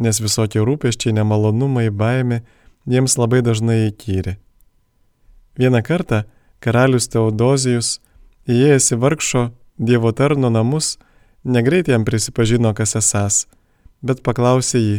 nes 0.02 0.22
visokie 0.22 0.64
rūpeščiai, 0.66 1.14
nemalonumai, 1.14 1.92
baime 1.94 2.42
jiems 2.90 3.20
labai 3.22 3.44
dažnai 3.46 3.92
įkyri. 3.92 4.40
Vieną 5.62 5.84
kartą 5.86 6.24
karalius 6.60 7.06
Teodozijus, 7.14 8.00
įėjęs 8.50 8.92
į 8.94 9.00
vargšo 9.04 9.44
Dievo 9.78 10.10
tarno 10.10 10.50
namus, 10.50 10.96
negreit 11.48 11.88
jam 11.88 12.06
prisipažino, 12.06 12.74
kas 12.78 12.96
esas, 13.00 13.46
bet 14.02 14.22
paklausė 14.26 14.82
jį, 14.82 14.98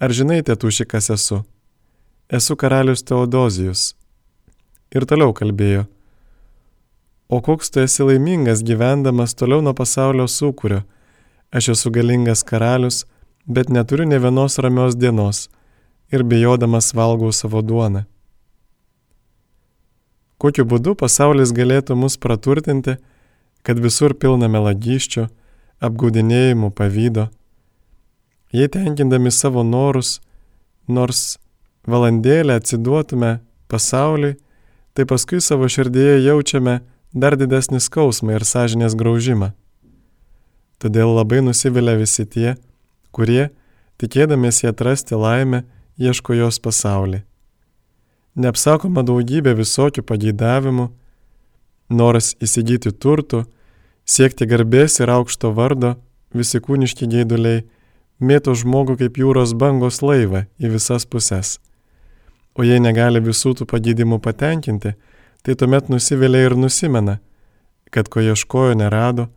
ar 0.00 0.14
žinai, 0.14 0.40
tėtuši, 0.46 0.86
kas 0.88 1.10
esu? 1.14 1.42
Esu 2.28 2.56
karalius 2.60 3.04
Teodozijus. 3.08 3.94
Ir 4.92 5.04
toliau 5.08 5.34
kalbėjo, 5.36 5.84
o 7.28 7.40
koks 7.44 7.70
tu 7.72 7.82
esi 7.84 8.04
laimingas 8.04 8.64
gyvendamas 8.64 9.36
toliau 9.36 9.60
nuo 9.64 9.74
pasaulio 9.76 10.24
sūkurio, 10.24 10.82
aš 11.52 11.74
esu 11.74 11.92
galingas 11.92 12.44
karalius, 12.44 13.04
bet 13.44 13.68
neturiu 13.68 14.08
ne 14.08 14.18
vienos 14.20 14.58
ramios 14.58 14.96
dienos 14.96 15.48
ir 16.12 16.24
bijodamas 16.24 16.94
valgau 16.96 17.32
savo 17.32 17.60
duoną. 17.62 18.04
Kokiu 20.38 20.64
būdu 20.64 20.94
pasaulis 20.94 21.52
galėtų 21.52 21.96
mus 21.98 22.16
praturtinti, 22.16 22.96
kad 23.66 23.80
visur 23.82 24.14
pilna 24.14 24.48
melagyščių, 24.48 25.26
apgaudinėjimų, 25.84 26.70
pavydo. 26.74 27.28
Jei 28.52 28.68
tenkindami 28.72 29.30
savo 29.34 29.62
norus, 29.62 30.18
nors 30.88 31.38
valandėlę 31.88 32.56
atsiduotume 32.58 33.38
pasauliui, 33.68 34.36
tai 34.96 35.06
paskui 35.06 35.40
savo 35.44 35.68
širdėje 35.70 36.24
jaučiame 36.24 36.80
dar 37.12 37.36
didesnį 37.38 37.80
skausmą 37.84 38.36
ir 38.36 38.44
sąžinės 38.44 38.96
graužimą. 38.98 39.52
Todėl 40.78 41.12
labai 41.16 41.40
nusivilia 41.42 41.96
visi 41.98 42.24
tie, 42.26 42.54
kurie, 43.12 43.50
tikėdamiesi 43.98 44.68
atrasti 44.70 45.18
laimę, 45.18 45.64
ieško 45.98 46.36
jos 46.38 46.60
pasaulį. 46.62 47.24
Neapsakoma 48.38 49.02
daugybė 49.02 49.56
visokių 49.58 50.04
pageidavimų, 50.06 50.88
noras 51.90 52.36
įsigyti 52.38 52.92
turtų, 52.94 53.44
siekti 54.08 54.48
garbės 54.48 54.98
ir 55.02 55.12
aukšto 55.12 55.52
vardo, 55.56 55.96
visi 56.32 56.60
kūniški 56.64 57.08
geiduliai, 57.12 57.64
mėto 58.18 58.54
žmogų 58.56 58.98
kaip 59.02 59.18
jūros 59.20 59.54
bangos 59.54 60.00
laivą 60.02 60.46
į 60.58 60.72
visas 60.74 61.06
puses. 61.06 61.58
O 62.58 62.64
jei 62.66 62.80
negali 62.82 63.20
visų 63.22 63.54
tų 63.60 63.68
pagydimų 63.70 64.18
patenkinti, 64.24 64.94
tai 65.44 65.54
tuomet 65.54 65.90
nusivelia 65.92 66.48
ir 66.48 66.56
nusimena, 66.58 67.18
kad 67.94 68.08
ko 68.10 68.24
ieškojo 68.24 68.74
nerado, 68.80 69.28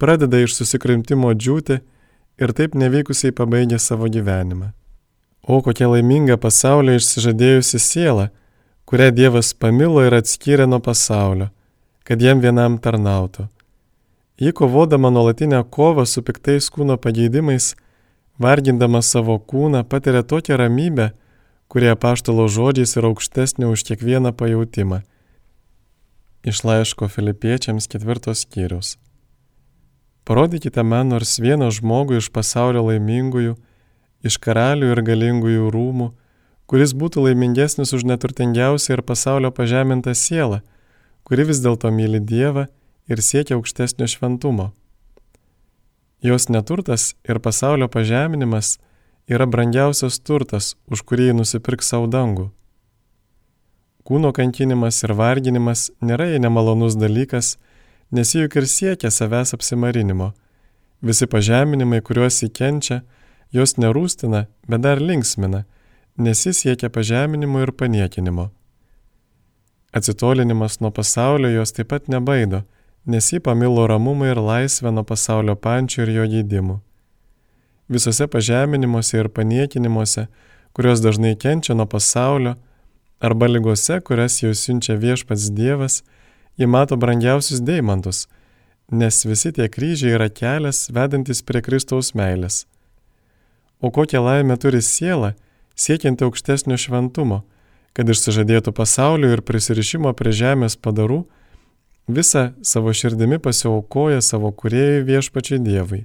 pradeda 0.00 0.40
iš 0.40 0.56
susikrimtimo 0.56 1.34
džiūti 1.34 1.80
ir 2.42 2.54
taip 2.56 2.78
nevykusiai 2.78 3.34
pabaigia 3.36 3.78
savo 3.78 4.08
gyvenimą. 4.08 4.72
O 5.42 5.58
kokia 5.62 5.90
laiminga 5.90 6.38
pasaulio 6.38 6.94
išsižadėjusi 6.96 7.80
siela, 7.82 8.30
kurią 8.86 9.10
Dievas 9.14 9.50
pamilo 9.54 10.04
ir 10.06 10.14
atskyrė 10.14 10.68
nuo 10.70 10.78
pasaulio, 10.80 11.50
kad 12.06 12.22
jam 12.22 12.40
vienam 12.40 12.78
tarnautų. 12.78 13.48
Ji 14.42 14.52
kovodama 14.52 15.10
nuolatinę 15.10 15.60
kovą 15.70 16.02
su 16.06 16.22
piktais 16.26 16.66
kūno 16.74 16.96
pageidimais, 16.98 17.76
vargindama 18.42 18.98
savo 19.02 19.36
kūną, 19.38 19.84
patiria 19.86 20.22
tokią 20.26 20.56
ramybę, 20.58 21.12
kurie 21.70 21.92
paštalo 22.04 22.48
žodžiais 22.50 22.96
yra 22.98 23.12
aukštesnė 23.12 23.68
už 23.70 23.84
kiekvieną 23.86 24.32
pajūtimą. 24.40 24.98
Iš 26.42 26.64
laiško 26.66 27.06
filipiečiams 27.14 27.86
ketvirtos 27.86 28.42
skyrius. 28.42 28.96
Parodykite 30.26 30.82
man 30.82 31.14
nors 31.14 31.38
vieną 31.38 31.70
žmogų 31.78 32.18
iš 32.18 32.32
pasaulio 32.34 32.82
laimingųjų, 32.90 33.54
iš 34.26 34.42
karalių 34.42 34.90
ir 34.90 35.06
galingųjų 35.06 35.70
rūmų, 35.70 36.12
kuris 36.66 36.98
būtų 36.98 37.28
laimingesnis 37.30 37.94
už 37.94 38.10
neturtingiausią 38.10 38.98
ir 38.98 39.06
pasaulio 39.06 39.54
pažemintą 39.54 40.18
sielą, 40.18 40.64
kuri 41.22 41.46
vis 41.46 41.62
dėlto 41.62 41.94
myli 41.94 42.18
Dievą 42.18 42.66
ir 43.08 43.22
siekia 43.22 43.56
aukštesnio 43.56 44.06
šventumo. 44.06 44.72
Jos 46.22 46.48
neturtas 46.48 47.14
ir 47.28 47.38
pasaulio 47.38 47.88
pažeminimas 47.88 48.78
yra 49.28 49.46
brangiausias 49.46 50.20
turtas, 50.22 50.76
už 50.86 51.02
kurį 51.02 51.32
nusipirks 51.34 51.90
savo 51.90 52.06
dangų. 52.06 52.50
Kūno 54.06 54.32
kankinimas 54.34 55.02
ir 55.06 55.14
varginimas 55.18 55.90
nėra 56.02 56.26
jai 56.32 56.40
nemalonus 56.42 56.96
dalykas, 56.98 57.56
nes 58.10 58.34
juk 58.34 58.56
ir 58.58 58.66
siekia 58.66 59.10
savęs 59.10 59.54
apsimarinimo. 59.54 60.32
Visi 61.02 61.26
pažeminimai, 61.26 62.02
kuriuos 62.06 62.42
įkenčia, 62.46 63.02
jos 63.54 63.76
nerūstina, 63.78 64.46
bet 64.68 64.82
dar 64.82 65.02
linksmina, 65.02 65.64
nes 66.18 66.46
jis 66.46 66.64
siekia 66.64 66.90
pažeminimo 66.90 67.62
ir 67.62 67.72
paniekinimo. 67.72 68.50
Atsitolinimas 69.92 70.80
nuo 70.80 70.90
pasaulio 70.90 71.50
jos 71.52 71.74
taip 71.76 71.90
pat 71.92 72.08
nebaido, 72.08 72.62
nes 73.06 73.32
jį 73.32 73.42
pamilo 73.42 73.86
ramumą 73.90 74.30
ir 74.30 74.40
laisvę 74.40 74.92
nuo 74.94 75.04
pasaulio 75.04 75.56
pančių 75.56 76.02
ir 76.04 76.14
jo 76.16 76.26
gydimų. 76.36 76.78
Visose 77.92 78.28
pažeminimuose 78.30 79.18
ir 79.18 79.28
paniekinimuose, 79.28 80.28
kurios 80.72 81.02
dažnai 81.04 81.34
kenčia 81.36 81.74
nuo 81.74 81.86
pasaulio, 81.86 82.56
arba 83.20 83.46
lygose, 83.50 84.00
kurias 84.00 84.40
jau 84.42 84.54
siunčia 84.54 84.96
viešpats 84.96 85.50
Dievas, 85.52 86.02
Ji 86.56 86.66
mato 86.66 86.96
brangiausius 86.96 87.60
deimantus, 87.60 88.26
nes 88.88 89.24
visi 89.24 89.52
tie 89.56 89.68
kryžiai 89.72 90.16
yra 90.18 90.28
kelias 90.28 90.90
vedantis 90.92 91.40
prie 91.42 91.62
Kristaus 91.64 92.12
meilės. 92.18 92.66
O 93.80 93.90
kokią 93.90 94.20
laimę 94.20 94.58
turi 94.60 94.82
siela, 94.84 95.32
siekianti 95.74 96.26
aukštesnio 96.26 96.76
šventumo, 96.76 97.40
kad 97.96 98.08
išsižadėtų 98.08 98.74
pasaulio 98.76 99.32
ir 99.32 99.42
prisirišimo 99.48 100.12
prie 100.18 100.34
žemės 100.36 100.76
padarų, 100.76 101.24
visą 102.08 102.52
savo 102.62 102.92
širdimi 102.92 103.38
pasiaukoja 103.38 104.20
savo 104.20 104.52
kuriejui 104.52 105.04
viešpačiai 105.06 105.60
Dievui. 105.62 106.04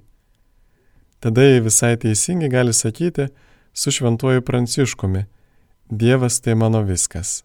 Tada 1.20 1.44
jie 1.44 1.62
visai 1.62 1.98
teisingai 1.98 2.50
gali 2.50 2.74
sakyti 2.74 3.28
su 3.74 3.92
šventuoju 3.92 4.42
pranciškumi, 4.42 5.26
Dievas 5.90 6.42
tai 6.42 6.56
mano 6.56 6.82
viskas. 6.84 7.44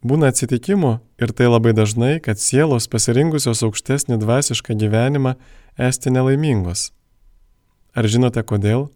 Būna 0.00 0.30
atsitikimų 0.32 0.94
ir 1.20 1.32
tai 1.36 1.50
labai 1.50 1.74
dažnai, 1.76 2.20
kad 2.24 2.40
sielos 2.40 2.86
pasirinkusios 2.88 3.60
aukštesnį 3.66 4.16
dvasišką 4.22 4.76
gyvenimą 4.80 5.34
esti 5.76 6.12
nelaimingos. 6.12 6.92
Ar 7.92 8.08
žinote 8.08 8.40
kodėl? 8.46 8.88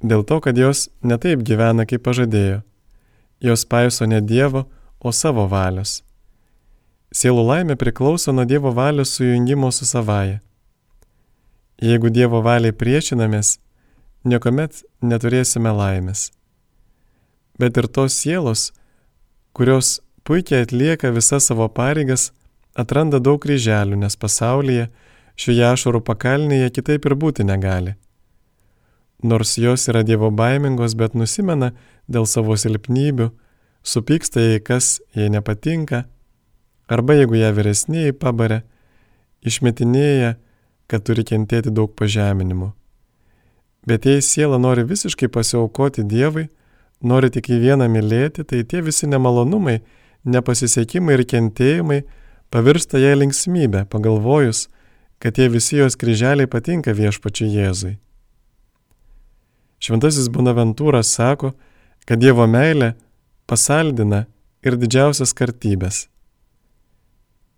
Dėl 0.00 0.24
to, 0.24 0.40
kad 0.40 0.56
jos 0.56 0.88
netaip 1.02 1.44
gyvena, 1.44 1.84
kaip 1.84 2.04
pažadėjo. 2.06 2.62
Jos 3.40 3.64
paiso 3.68 4.06
ne 4.08 4.20
Dievo, 4.24 4.64
o 5.00 5.12
savo 5.12 5.44
valios. 5.48 6.00
Sielų 7.14 7.44
laimė 7.46 7.76
priklauso 7.78 8.32
nuo 8.34 8.42
Dievo 8.42 8.72
valios 8.74 9.12
sujungimo 9.14 9.68
su 9.70 9.86
savaja. 9.86 10.40
Jeigu 11.78 12.10
Dievo 12.10 12.40
valiai 12.42 12.74
priešinamės, 12.74 13.58
niekuomet 14.26 14.80
neturėsime 14.98 15.70
laimės. 15.70 16.32
Bet 17.54 17.78
ir 17.78 17.86
tos 17.86 18.16
sielos, 18.18 18.72
kurios 19.54 20.00
puikiai 20.26 20.64
atlieka 20.66 21.12
visas 21.14 21.46
savo 21.46 21.68
pareigas, 21.70 22.32
atranda 22.74 23.20
daug 23.22 23.38
kryželių, 23.44 24.00
nes 24.02 24.18
pasaulyje 24.18 24.88
šioje 25.38 25.68
ašarų 25.68 26.00
pakalnėje 26.08 26.72
kitaip 26.80 27.06
ir 27.06 27.14
būti 27.14 27.46
negali. 27.46 27.94
Nors 29.22 29.54
jos 29.54 29.86
yra 29.92 30.02
dievo 30.02 30.32
baimingos, 30.34 30.98
bet 30.98 31.14
nusimena 31.14 31.70
dėl 32.10 32.26
savo 32.26 32.58
silpnybių, 32.58 33.30
supyksta 33.86 34.42
jei 34.42 34.58
kas 34.58 34.98
jai 35.14 35.30
nepatinka, 35.30 36.02
arba 36.88 37.16
jeigu 37.18 37.38
ją 37.38 37.50
vyresnėji 37.56 38.16
pabarė, 38.20 38.62
išmetinėja, 39.44 40.34
kad 40.88 41.04
turi 41.04 41.24
kentėti 41.24 41.72
daug 41.72 41.92
pažeminimų. 41.96 42.72
Bet 43.88 44.06
jei 44.08 44.22
siela 44.24 44.58
nori 44.60 44.84
visiškai 44.88 45.28
pasiaukoti 45.28 46.04
Dievui, 46.08 46.48
nori 47.04 47.30
tik 47.32 47.50
į 47.52 47.60
vieną 47.60 47.88
mylėti, 47.92 48.44
tai 48.44 48.62
tie 48.64 48.80
visi 48.84 49.08
nemalonumai, 49.08 49.80
nepasisekimai 50.24 51.18
ir 51.18 51.24
kentėjimai 51.28 52.00
pavirsta 52.52 53.00
jai 53.00 53.12
linksmybė, 53.18 53.84
pagalvojus, 53.92 54.68
kad 55.20 55.36
tie 55.36 55.50
visi 55.52 55.76
jos 55.80 55.98
kryželiai 56.00 56.48
patinka 56.50 56.94
viešpačiui 56.96 57.50
Jėzui. 57.52 57.94
Šventasis 59.84 60.30
Bonaventūras 60.32 61.12
sako, 61.12 61.52
kad 62.08 62.20
Dievo 62.20 62.46
meilė 62.48 62.94
pasaldina 63.48 64.24
ir 64.64 64.78
didžiausias 64.80 65.36
kartybės. 65.36 66.06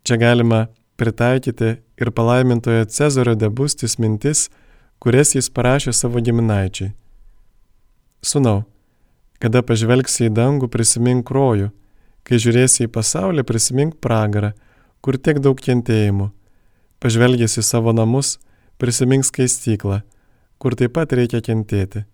Čia 0.06 0.16
galima 0.16 0.66
pritaikyti 0.96 1.76
ir 1.98 2.10
palaimintojo 2.14 2.84
Cezario 2.84 3.34
debustis 3.34 3.96
mintis, 3.98 4.44
kurias 5.02 5.32
jis 5.34 5.48
parašė 5.50 5.90
savo 5.90 6.22
giminaičiai. 6.22 6.92
Sūnau, 8.22 8.60
kada 9.42 9.64
pažvelgsi 9.66 10.28
į 10.28 10.34
dangų, 10.36 10.68
prisimink 10.70 11.32
rojų, 11.34 11.72
kai 12.22 12.38
žiūrėsi 12.38 12.86
į 12.86 12.92
pasaulį, 12.94 13.42
prisimink 13.50 13.96
pragarą, 13.98 14.52
kur 15.02 15.18
tiek 15.18 15.42
daug 15.42 15.58
kentėjimų. 15.58 16.30
Pažvelgęs 17.02 17.58
į 17.58 17.66
savo 17.66 17.90
namus, 17.90 18.36
prisimink 18.78 19.26
skaistyklą, 19.26 20.04
kur 20.62 20.78
taip 20.78 20.94
pat 20.94 21.18
reikia 21.18 21.42
kentėti. 21.42 22.04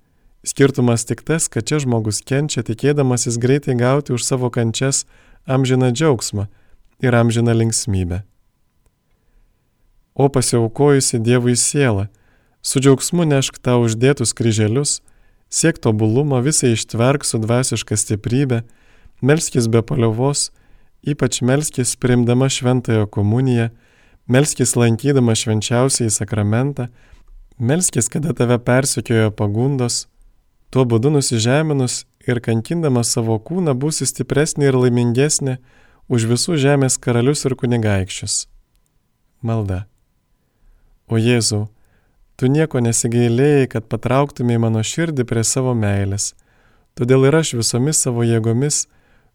Skirtumas 0.48 1.04
tik 1.04 1.20
tas, 1.28 1.44
kad 1.44 1.68
čia 1.68 1.84
žmogus 1.84 2.24
kenčia, 2.24 2.64
tikėdamasis 2.64 3.36
greitai 3.36 3.76
gauti 3.76 4.16
už 4.16 4.24
savo 4.24 4.48
kančias 4.48 5.04
amžiną 5.44 5.92
džiaugsmą 5.92 6.48
ir 7.02 7.14
amžiną 7.14 7.52
linksmybę. 7.52 8.22
O 10.14 10.28
pasiaukojusi 10.28 11.20
Dievui 11.20 11.56
sielą, 11.56 12.06
su 12.62 12.80
džiaugsmu 12.80 13.24
nešk 13.24 13.58
tau 13.58 13.84
uždėtus 13.86 14.34
kryželius, 14.36 15.00
siek 15.50 15.78
tobulumo, 15.78 16.40
visai 16.44 16.74
ištverk 16.76 17.24
su 17.24 17.40
dvasiška 17.42 17.96
stiprybė, 17.96 18.62
melskis 19.20 19.68
be 19.72 19.82
paliovos, 19.82 20.50
ypač 21.02 21.40
melskis 21.42 21.96
primdama 21.96 22.48
šventąją 22.52 23.08
komuniją, 23.10 23.70
melskis 24.28 24.76
lankydama 24.76 25.34
švenčiausiai 25.34 26.12
sakramentą, 26.12 26.88
melskis, 27.58 28.08
kada 28.12 28.36
tave 28.36 28.60
persikiojo 28.62 29.32
pagundos, 29.34 30.06
Tuo 30.72 30.86
būdu 30.88 31.10
nusižeminus 31.12 32.06
ir 32.24 32.38
kankindama 32.40 33.02
savo 33.04 33.34
kūną 33.44 33.74
būsi 33.76 34.06
stipresnė 34.08 34.70
ir 34.70 34.78
laimingesnė 34.80 35.58
už 36.08 36.26
visų 36.30 36.56
žemės 36.60 36.98
karalius 36.98 37.44
ir 37.46 37.54
kunigaikščius. 37.58 38.46
Malda. 39.42 39.84
O 41.10 41.18
Jėzau, 41.18 41.68
tu 42.36 42.48
nieko 42.48 42.80
nesigailėjai, 42.80 43.68
kad 43.74 43.88
patrauktumėjai 43.90 44.62
mano 44.62 44.82
širdį 44.86 45.26
prie 45.28 45.44
savo 45.44 45.74
meilės, 45.74 46.32
todėl 46.98 47.26
ir 47.28 47.36
aš 47.42 47.54
visomis 47.58 48.02
savo 48.02 48.24
jėgomis 48.26 48.86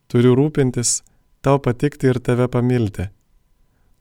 turiu 0.07 0.33
rūpintis, 0.39 1.01
tau 1.43 1.59
patikti 1.59 2.09
ir 2.11 2.19
tave 2.23 2.47
pamilti. 2.47 3.09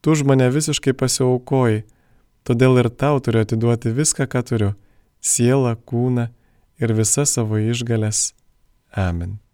Tu 0.01 0.15
už 0.15 0.23
mane 0.29 0.47
visiškai 0.55 0.95
pasiaukoji, 0.95 1.85
todėl 2.47 2.79
ir 2.83 2.91
tau 2.91 3.19
turiu 3.21 3.43
atiduoti 3.43 3.91
viską, 3.91 4.27
ką 4.31 4.43
turiu- 4.47 4.75
sielą, 5.33 5.75
kūną, 5.75 6.29
ir 6.79 6.93
visas 6.93 7.35
savo 7.37 7.59
išgalės. 7.59 8.33
Amen. 8.93 9.46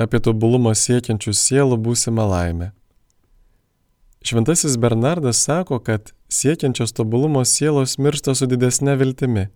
Apie 0.00 0.20
tobulumą 0.24 0.72
siekiančių 0.76 1.34
sielų 1.36 1.76
būsima 1.84 2.24
laimė. 2.28 2.70
Šventasis 4.24 4.76
Bernardas 4.80 5.40
sako, 5.44 5.78
kad 5.80 6.12
siekiančios 6.28 6.92
tobulumo 6.92 7.44
sielos 7.44 7.96
miršta 7.98 8.34
su 8.36 8.48
didesnė 8.48 8.96
viltimi. 9.00 9.48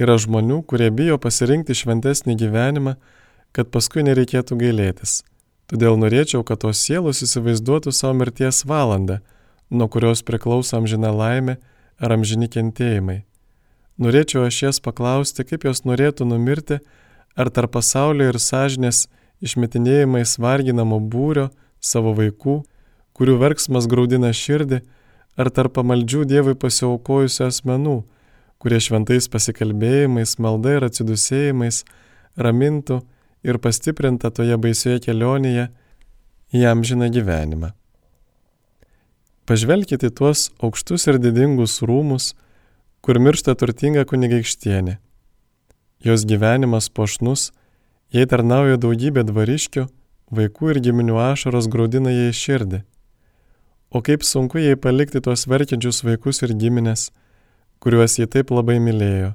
Yra 0.00 0.16
žmonių, 0.16 0.62
kurie 0.64 0.88
bijo 0.90 1.18
pasirinkti 1.20 1.76
šventesnį 1.76 2.36
gyvenimą, 2.40 2.96
kad 3.52 3.68
paskui 3.68 4.04
nereikėtų 4.06 4.56
gailėtis. 4.56 5.20
Todėl 5.68 5.98
norėčiau, 6.00 6.40
kad 6.44 6.64
tos 6.64 6.80
sielos 6.80 7.20
įsivaizduotų 7.24 7.92
savo 7.92 8.16
mirties 8.20 8.64
valandą, 8.68 9.20
nuo 9.70 9.88
kurios 9.88 10.24
priklauso 10.24 10.76
amžina 10.80 11.12
laimė 11.12 11.58
ar 12.00 12.16
amžini 12.16 12.48
kentėjimai. 12.52 13.22
Norėčiau 14.00 14.46
aš 14.48 14.62
jas 14.64 14.80
paklausti, 14.80 15.44
kaip 15.44 15.64
jos 15.68 15.84
norėtų 15.84 16.26
numirti, 16.28 16.80
ar 17.36 17.52
tarp 17.52 17.76
pasaulio 17.76 18.32
ir 18.32 18.40
sąžinės 18.40 19.06
išmetinėjimais 19.42 20.38
varginamo 20.40 21.00
būrio 21.00 21.50
savo 21.82 22.14
vaikų, 22.16 22.62
kurių 23.16 23.36
verksmas 23.42 23.88
graudina 23.90 24.32
širdį, 24.32 24.80
ar 25.36 25.50
tarp 25.50 25.76
pamaldžių 25.78 26.24
Dievui 26.28 26.54
pasiaukojusių 26.58 27.46
asmenų, 27.48 27.98
kurie 28.62 28.78
šventais 28.80 29.28
pasikalbėjimais, 29.32 30.36
malda 30.38 30.76
ir 30.78 30.86
atsidusėjimais 30.86 31.82
ramintų 32.38 33.00
ir 33.42 33.58
pastiprinta 33.58 34.30
toje 34.30 34.56
baisioje 34.60 35.02
kelionėje 35.08 35.68
į 36.54 36.66
amžiną 36.70 37.08
gyvenimą. 37.12 37.72
Pažvelkite 39.48 40.12
tuos 40.14 40.50
aukštus 40.62 41.08
ir 41.10 41.18
didingus 41.18 41.80
rūmus, 41.82 42.32
kur 43.02 43.18
miršta 43.18 43.56
turtinga 43.58 44.04
kunigaikštienė. 44.06 45.00
Jos 46.06 46.22
gyvenimas 46.26 46.86
pošnus, 46.94 47.50
Jei 48.12 48.28
tarnauja 48.28 48.76
daugybė 48.76 49.22
dvariškių, 49.24 49.86
vaikų 50.36 50.74
ir 50.74 50.80
giminių 50.84 51.14
ašaros 51.16 51.64
graudina 51.72 52.12
jai 52.12 52.34
širdį. 52.36 52.82
O 53.88 54.02
kaip 54.04 54.26
sunku 54.28 54.60
jai 54.60 54.74
palikti 54.76 55.22
tuos 55.24 55.46
verkiančius 55.48 56.02
vaikus 56.04 56.42
ir 56.44 56.52
giminės, 56.60 57.06
kuriuos 57.80 58.18
jie 58.20 58.28
taip 58.28 58.52
labai 58.52 58.76
mylėjo. 58.84 59.32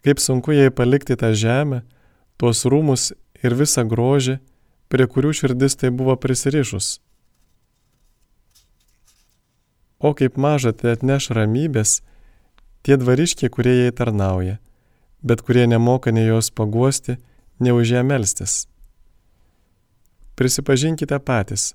Kaip 0.00 0.24
sunku 0.24 0.56
jai 0.56 0.72
palikti 0.72 1.18
tą 1.20 1.34
žemę, 1.36 1.82
tuos 2.40 2.64
rūmus 2.64 3.10
ir 3.44 3.56
visą 3.60 3.84
grožį, 3.84 4.38
prie 4.88 5.04
kurių 5.04 5.36
širdis 5.36 5.76
tai 5.76 5.92
buvo 5.92 6.16
prisirišus. 6.16 7.02
O 10.00 10.16
kaip 10.16 10.40
maža 10.40 10.72
tai 10.72 10.96
atneš 10.96 11.34
ramybės 11.36 11.98
tie 12.80 12.96
dvariškiai, 12.96 13.52
kurie 13.52 13.76
jai 13.82 13.92
tarnauja, 13.92 14.56
bet 15.20 15.44
kurie 15.44 15.68
nemoka 15.68 16.14
nei 16.16 16.30
jos 16.30 16.48
paguosti, 16.48 17.18
ne 17.58 17.72
už 17.72 17.90
ją 17.90 18.02
melstis. 18.04 18.66
Prisipažinkite 20.34 21.18
patys, 21.18 21.74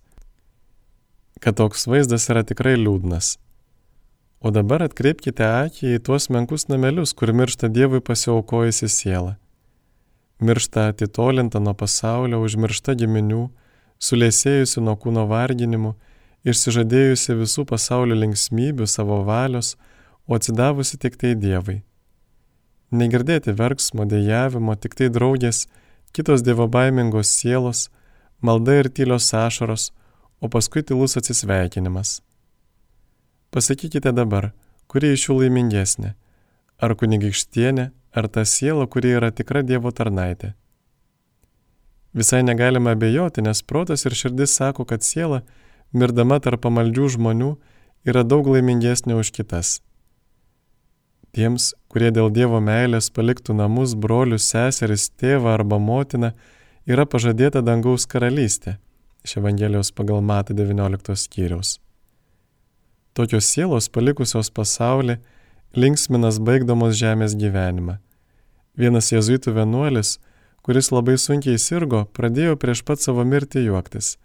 kad 1.40 1.58
toks 1.60 1.88
vaizdas 1.88 2.30
yra 2.32 2.44
tikrai 2.48 2.78
liūdnas. 2.80 3.36
O 4.40 4.52
dabar 4.52 4.84
atkreipkite 4.88 5.44
akį 5.44 5.98
į 5.98 6.02
tuos 6.08 6.30
menkus 6.32 6.68
namelius, 6.72 7.12
kur 7.16 7.32
miršta 7.36 7.68
Dievui 7.68 8.00
pasiaukojusi 8.00 8.90
siela. 8.92 9.38
Miršta 10.40 10.90
atitolinta 10.92 11.60
nuo 11.60 11.76
pasaulio, 11.76 12.42
užmiršta 12.44 12.96
giminių, 13.00 13.46
sulėsėjusi 14.00 14.84
nuo 14.84 14.98
kūno 15.00 15.28
varginimų, 15.32 15.96
išsižadėjusi 16.44 17.40
visų 17.40 17.68
pasaulio 17.68 18.20
linksmybių 18.20 18.88
savo 18.88 19.24
valios, 19.28 19.76
o 20.28 20.36
atsidavusi 20.40 21.00
tik 21.00 21.20
tai 21.20 21.36
Dievui 21.40 21.84
negirdėti 22.94 23.54
verksmo, 23.58 24.06
dėjavimo, 24.10 24.76
tik 24.80 24.96
tai 25.00 25.10
draugės, 25.14 25.66
kitos 26.14 26.44
dievobaimingos 26.46 27.32
sielos, 27.34 27.90
malda 28.42 28.80
ir 28.82 28.90
tylios 28.90 29.32
ašaros, 29.34 29.92
o 30.44 30.50
paskui 30.52 30.84
tylus 30.84 31.18
atsisveikinimas. 31.18 32.22
Pasakykite 33.54 34.12
dabar, 34.12 34.52
kuri 34.88 35.14
iš 35.16 35.30
jų 35.30 35.40
laimingesnė- 35.44 36.14
ar 36.84 36.96
kunigikštienė, 36.96 37.92
ar 38.14 38.28
ta 38.28 38.46
siela, 38.46 38.88
kuri 38.88 39.16
yra 39.18 39.32
tikra 39.32 39.64
Dievo 39.64 39.92
tarnaitė. 39.92 40.54
Visai 42.14 42.44
negalima 42.44 42.92
abejoti, 42.94 43.42
nes 43.42 43.62
protas 43.62 44.06
ir 44.06 44.12
širdis 44.12 44.54
sako, 44.54 44.86
kad 44.86 45.02
siela, 45.02 45.42
mirdama 45.94 46.40
tarp 46.40 46.62
pamaldžių 46.62 47.08
žmonių, 47.18 47.58
yra 48.06 48.24
daug 48.24 48.46
laimingesnė 48.46 49.18
už 49.18 49.32
kitas. 49.32 49.82
Tiems, 51.34 51.72
kurie 51.90 52.12
dėl 52.14 52.28
Dievo 52.30 52.60
meilės 52.62 53.08
paliktų 53.10 53.56
namus, 53.58 53.96
brolius, 53.98 54.46
seseris, 54.52 55.08
tėvą 55.18 55.56
arba 55.56 55.80
motiną, 55.82 56.30
yra 56.86 57.08
pažadėta 57.10 57.64
dangaus 57.66 58.06
karalystė. 58.06 58.76
Iš 59.26 59.40
Evangelijos 59.42 59.90
pagal 59.98 60.22
Matą 60.22 60.54
19 60.54 61.16
skyriaus. 61.18 61.80
Tokios 63.18 63.50
sielos 63.50 63.90
palikusios 63.90 64.54
pasaulį 64.54 65.18
linksminas 65.74 66.38
baigdamos 66.38 66.94
žemės 67.02 67.34
gyvenimą. 67.34 67.98
Vienas 68.78 69.10
jezuitų 69.10 69.56
vienuolis, 69.58 70.20
kuris 70.62 70.94
labai 70.94 71.18
sunkiai 71.18 71.58
sirgo, 71.58 72.06
pradėjo 72.14 72.60
prieš 72.62 72.86
pat 72.86 73.02
savo 73.02 73.26
mirtį 73.26 73.66
juoktis. 73.72 74.20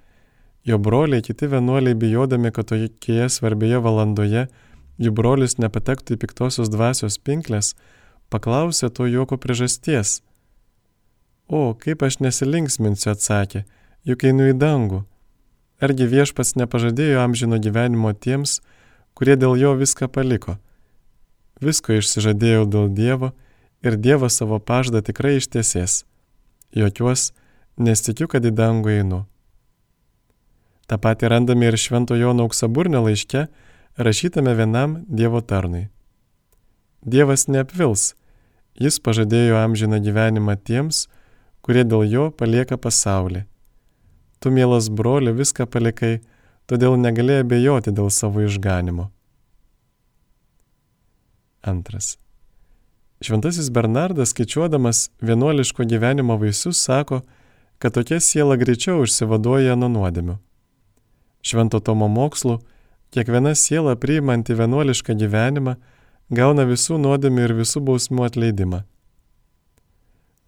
Jo 0.69 0.77
broliai, 0.77 1.25
kiti 1.25 1.49
vienuoliai 1.49 1.97
bijodami, 1.97 2.53
kad 2.53 2.69
tokioje 2.69 3.33
svarbioje 3.33 3.81
valandoje 3.81 4.49
jų 4.99 5.13
brolis 5.15 5.57
nepatektų 5.63 6.17
į 6.17 6.21
piktosios 6.25 6.71
dvasios 6.71 7.19
pinklės, 7.19 7.75
paklausė 8.31 8.91
to 8.91 9.07
juoko 9.09 9.39
priežasties. 9.41 10.21
O, 11.49 11.73
kaip 11.73 12.03
aš 12.05 12.19
nesilinksminsiu, 12.21 13.15
atsakė, 13.15 13.65
juk 14.05 14.27
einu 14.29 14.51
į 14.53 14.59
dangų. 14.61 15.05
Argi 15.81 16.09
viešpats 16.11 16.57
nepažadėjo 16.59 17.23
amžino 17.23 17.57
gyvenimo 17.63 18.13
tiems, 18.13 18.59
kurie 19.15 19.39
dėl 19.39 19.57
jo 19.57 19.77
viską 19.79 20.11
paliko. 20.11 20.59
Visko 21.63 21.97
išsižadėjau 21.99 22.67
dėl 22.71 22.91
Dievo 22.95 23.33
ir 23.83 23.97
Dievas 23.97 24.37
savo 24.39 24.59
pažadą 24.59 25.03
tikrai 25.07 25.39
ištiesės. 25.39 26.05
Jokiuos, 26.75 27.33
nes 27.79 28.03
tikiu, 28.05 28.29
kad 28.29 28.45
į 28.45 28.53
dangų 28.55 28.93
einu. 28.99 29.23
Ta 30.89 30.99
pati 30.99 31.29
randame 31.31 31.69
ir 31.69 31.77
Švento 31.79 32.17
Jono 32.19 32.47
auksaburnio 32.47 33.03
laiške, 33.07 33.47
rašytame 33.99 34.55
vienam 34.55 35.05
Dievo 35.09 35.41
tarnui. 35.41 35.89
Dievas 37.03 37.47
neapvils, 37.49 38.15
jis 38.79 38.99
pažadėjo 39.03 39.59
amžiną 39.59 39.99
gyvenimą 40.03 40.55
tiems, 40.63 41.07
kurie 41.63 41.83
dėl 41.85 42.05
jo 42.07 42.29
palieka 42.31 42.79
pasaulį. 42.79 43.45
Tu, 44.39 44.51
mielas 44.55 44.87
broli, 44.89 45.35
viską 45.35 45.67
palikai, 45.67 46.21
todėl 46.71 46.95
negalėjai 47.01 47.43
abejoti 47.43 47.95
dėl 47.95 48.11
savo 48.15 48.47
išganimo. 48.47 49.11
Antras. 51.67 52.15
Šventasis 53.19 53.67
Bernardas, 53.75 54.31
skaičiuodamas 54.31 55.09
vienuoliško 55.19 55.83
gyvenimo 55.91 56.39
vaisius, 56.39 56.79
sako, 56.79 57.25
kad 57.83 57.99
tokia 57.99 58.21
siela 58.23 58.55
greičiau 58.55 59.03
išsivaduoja 59.03 59.75
nuo 59.75 59.91
nuodėmių. 59.91 60.39
Švento 61.43 61.81
Tomo 61.83 62.07
mokslu, 62.07 62.61
kiekviena 63.15 63.55
siela 63.55 63.97
priimanti 63.97 64.57
vienuolišką 64.59 65.17
gyvenimą 65.19 65.77
gauna 66.31 66.67
visų 66.69 66.99
nuodėmių 67.01 67.47
ir 67.47 67.55
visų 67.63 67.83
bausmių 67.89 68.27
atleidimą. 68.29 68.83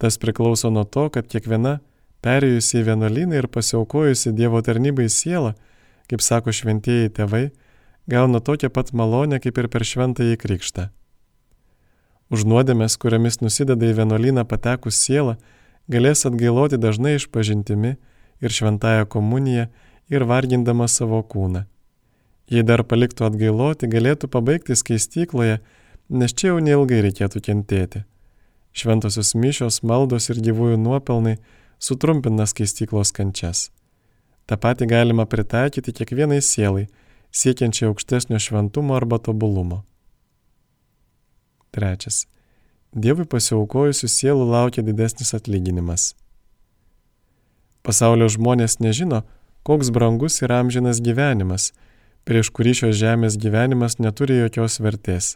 Tas 0.01 0.17
priklauso 0.17 0.69
nuo 0.73 0.83
to, 0.85 1.09
kad 1.13 1.27
kiekviena 1.29 1.79
perėjusi 2.25 2.81
į 2.81 2.87
vienuolyną 2.89 3.37
ir 3.37 3.47
pasiaukojusi 3.53 4.33
Dievo 4.37 4.61
tarnybai 4.65 5.09
siela, 5.09 5.55
kaip 6.09 6.21
sako 6.25 6.53
šventieji 6.53 7.13
tėvai, 7.17 7.49
gauna 8.09 8.41
tokią 8.41 8.69
pat 8.73 8.93
malonę 8.93 9.39
kaip 9.41 9.57
ir 9.57 9.69
per 9.69 9.85
šventąjį 9.85 10.37
krikštą. 10.41 10.89
Už 12.31 12.45
nuodėmės, 12.47 12.95
kuriamis 12.97 13.41
nusideda 13.41 13.89
į 13.89 13.97
vienuolyną 13.99 14.45
patekus 14.47 15.01
sielą, 15.01 15.35
galės 15.91 16.25
atgailoti 16.29 16.79
dažnai 16.79 17.17
išpažintimi 17.17 17.97
ir 18.41 18.55
šventąją 18.57 19.09
komuniją 19.11 19.67
ir 20.11 20.25
vargindama 20.29 20.87
savo 20.87 21.19
kūną. 21.21 21.65
Jei 22.51 22.65
dar 22.67 22.83
paliktų 22.83 23.29
atgailoti, 23.29 23.87
galėtų 23.87 24.27
pabaigti 24.31 24.75
skaistykloje, 24.75 25.61
nes 26.11 26.33
čia 26.35 26.51
jau 26.51 26.59
neilgai 26.59 26.99
reikėtų 27.05 27.39
kentėti. 27.45 28.03
Šventosios 28.75 29.31
mišios, 29.39 29.81
maldos 29.87 30.27
ir 30.31 30.41
gyvųjų 30.43 30.79
nuopelnai 30.79 31.37
sutrumpina 31.79 32.47
skaistyklos 32.47 33.13
kančias. 33.15 33.69
Ta 34.45 34.57
pati 34.59 34.87
galima 34.87 35.25
pritaikyti 35.25 35.93
kiekvienai 35.95 36.41
sielai, 36.43 36.89
siekiančiai 37.31 37.87
aukštesnio 37.87 38.39
šventumo 38.39 38.95
arba 38.99 39.19
tobulumo. 39.19 39.83
Trečias. 41.71 42.25
Dievui 42.91 43.23
pasiaukojusių 43.31 44.09
sielų 44.11 44.49
laukia 44.51 44.83
didesnis 44.83 45.31
atlyginimas. 45.37 46.09
Pasaulio 47.81 48.27
žmonės 48.27 48.81
nežino, 48.83 49.21
koks 49.63 49.93
brangus 49.95 50.41
yra 50.43 50.59
amžinas 50.59 50.99
gyvenimas, 50.99 51.71
prieš 52.27 52.51
kurį 52.55 52.73
šios 52.81 52.95
žemės 52.99 53.37
gyvenimas 53.41 53.97
neturi 53.99 54.39
jokios 54.41 54.79
vertės. 54.83 55.35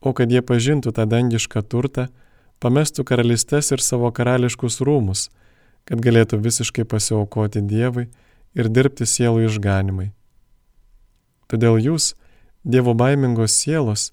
O 0.00 0.12
kad 0.14 0.30
jie 0.30 0.42
pažintų 0.42 0.92
tą 0.94 1.06
dangišką 1.10 1.62
turtą, 1.66 2.08
pamestų 2.62 3.04
karalystės 3.06 3.72
ir 3.74 3.82
savo 3.82 4.10
karališkus 4.14 4.80
rūmus, 4.84 5.28
kad 5.88 6.02
galėtų 6.04 6.38
visiškai 6.44 6.84
pasiaukoti 6.84 7.62
Dievui 7.64 8.08
ir 8.54 8.68
dirbti 8.68 9.06
sielų 9.06 9.48
išganimai. 9.48 10.10
Todėl 11.48 11.78
jūs, 11.80 12.14
Dievo 12.64 12.94
baimingos 12.94 13.56
sielos, 13.56 14.12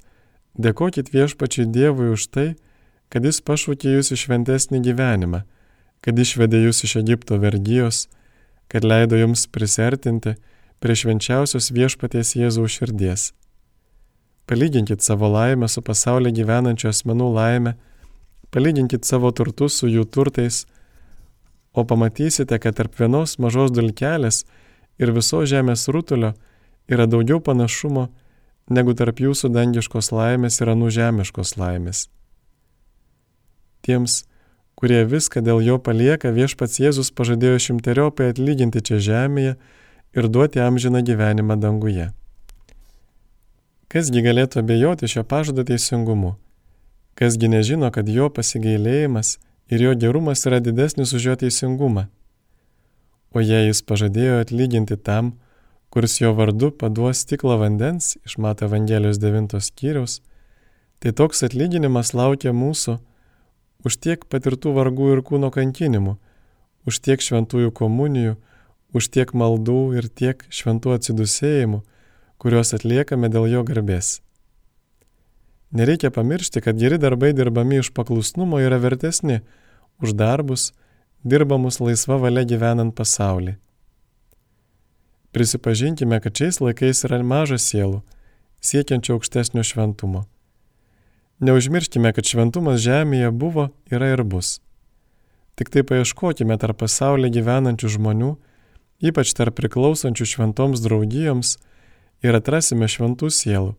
Dėkokit 0.55 1.11
viešpačiai 1.11 1.67
Dievui 1.67 2.13
už 2.15 2.29
tai, 2.31 2.47
kad 3.11 3.25
Jis 3.27 3.41
pašaukė 3.43 3.97
jūs 3.97 4.13
į 4.15 4.21
šventesnį 4.23 4.79
gyvenimą, 4.85 5.43
kad 5.99 6.19
išvedė 6.19 6.63
jūs 6.63 6.85
iš 6.87 6.95
Egipto 7.01 7.35
vergyjos, 7.41 8.05
kad 8.71 8.87
leido 8.87 9.19
jums 9.19 9.45
prisertinti 9.51 10.37
prie 10.79 10.95
švenčiausios 10.95 11.71
viešpaties 11.75 12.35
Jėzaus 12.37 12.77
širdies. 12.77 13.31
Palyginkit 14.45 15.01
savo 15.01 15.29
laimę 15.33 15.67
su 15.71 15.81
pasaulyje 15.81 16.35
gyvenančių 16.41 16.91
asmenų 16.91 17.29
laimę, 17.33 17.73
palyginkit 18.53 19.05
savo 19.05 19.31
turtus 19.33 19.79
su 19.81 19.89
jų 19.89 20.05
turtais, 20.05 20.65
o 21.73 21.83
pamatysite, 21.83 22.59
kad 22.59 22.77
tarp 22.77 22.99
vienos 22.99 23.39
mažos 23.41 23.73
dulkelės 23.73 24.43
ir 25.01 25.11
viso 25.15 25.41
žemės 25.49 25.87
rutulio 25.91 26.35
yra 26.87 27.07
daugiau 27.09 27.41
panašumo, 27.43 28.07
negu 28.69 28.93
tarp 28.97 29.19
jūsų 29.21 29.49
dangiškos 29.53 30.11
laimės 30.13 30.61
ir 30.61 30.71
anų 30.73 30.91
žemiškos 30.93 31.55
laimės. 31.59 32.05
Tiems, 33.85 34.23
kurie 34.77 35.03
viską 35.05 35.43
dėl 35.45 35.61
jo 35.65 35.77
palieka, 35.81 36.31
viešpats 36.33 36.79
Jėzus 36.81 37.11
pažadėjo 37.13 37.59
šimteriopai 37.67 38.31
atlyginti 38.33 38.81
čia 38.81 39.01
žemėje 39.01 39.57
ir 40.15 40.27
duoti 40.29 40.59
amžiną 40.59 41.01
gyvenimą 41.03 41.59
danguje. 41.59 42.09
Kasgi 43.91 44.23
galėtų 44.25 44.59
abejoti 44.63 45.07
šio 45.11 45.23
pažado 45.23 45.63
teisingumu? 45.67 46.35
Kasgi 47.15 47.47
nežino, 47.51 47.91
kad 47.95 48.09
jo 48.11 48.29
pasigailėjimas 48.33 49.37
ir 49.71 49.83
jo 49.85 49.95
gerumas 49.95 50.45
yra 50.47 50.59
didesnis 50.59 51.13
už 51.15 51.27
jo 51.29 51.35
teisingumą? 51.43 52.07
O 53.35 53.43
jei 53.43 53.67
jis 53.67 53.83
pažadėjo 53.83 54.39
atlyginti 54.43 54.97
tam, 54.97 55.35
kuris 55.91 56.17
jo 56.21 56.33
vardu 56.35 56.71
paduos 56.71 57.23
stiklą 57.23 57.59
vandens 57.59 58.15
iš 58.27 58.37
Mato 58.39 58.65
Evangelijos 58.67 59.19
9 59.19 59.59
skyriaus, 59.63 60.21
tai 60.99 61.11
toks 61.11 61.43
atlyginimas 61.47 62.13
laukia 62.15 62.55
mūsų 62.55 62.97
už 63.85 63.99
tiek 64.03 64.25
patirtų 64.31 64.73
vargų 64.75 65.11
ir 65.13 65.23
kūno 65.27 65.51
kankinimų, 65.55 66.17
už 66.87 66.99
tiek 67.05 67.21
šventųjų 67.21 67.71
komunijų, 67.75 68.35
už 68.95 69.09
tiek 69.11 69.33
maldų 69.35 69.79
ir 69.99 70.07
tiek 70.07 70.45
šventų 70.47 70.95
atsidusėjimų, 70.95 71.81
kuriuos 72.39 72.71
atliekame 72.77 73.29
dėl 73.31 73.49
jo 73.51 73.65
garbės. 73.67 74.19
Nereikia 75.75 76.11
pamiršti, 76.15 76.61
kad 76.63 76.79
geri 76.79 76.97
darbai 77.01 77.33
dirbami 77.35 77.81
iš 77.81 77.91
paklusnumo 77.91 78.61
yra 78.63 78.79
vertesni 78.79 79.41
už 79.99 80.15
darbus, 80.15 80.71
dirbamus 81.23 81.81
laisva 81.83 82.15
valia 82.21 82.45
gyvenant 82.47 82.95
pasaulį. 82.95 83.57
Prisipažinkime, 85.35 86.21
kad 86.23 86.31
šiais 86.31 86.61
laikais 86.63 87.03
yra 87.03 87.19
maža 87.19 87.57
sielų, 87.59 87.99
siekiančių 88.63 89.17
aukštesnio 89.17 89.65
šventumo. 89.67 90.23
Neužmirškime, 91.43 92.13
kad 92.15 92.23
šventumas 92.23 92.79
žemėje 92.79 93.33
buvo, 93.35 93.67
yra 93.91 94.13
ir 94.13 94.23
bus. 94.23 94.61
Tik 95.59 95.73
tai 95.73 95.83
paieškokime 95.83 96.55
tarp 96.59 96.79
pasaulyje 96.79 97.33
gyvenančių 97.41 97.91
žmonių, 97.97 98.31
ypač 99.03 99.33
tarp 99.37 99.57
priklausančių 99.59 100.27
šventoms 100.33 100.83
draugijoms, 100.83 101.55
ir 102.23 102.37
atrasime 102.37 102.87
šventų 102.89 103.31
sielų, 103.31 103.73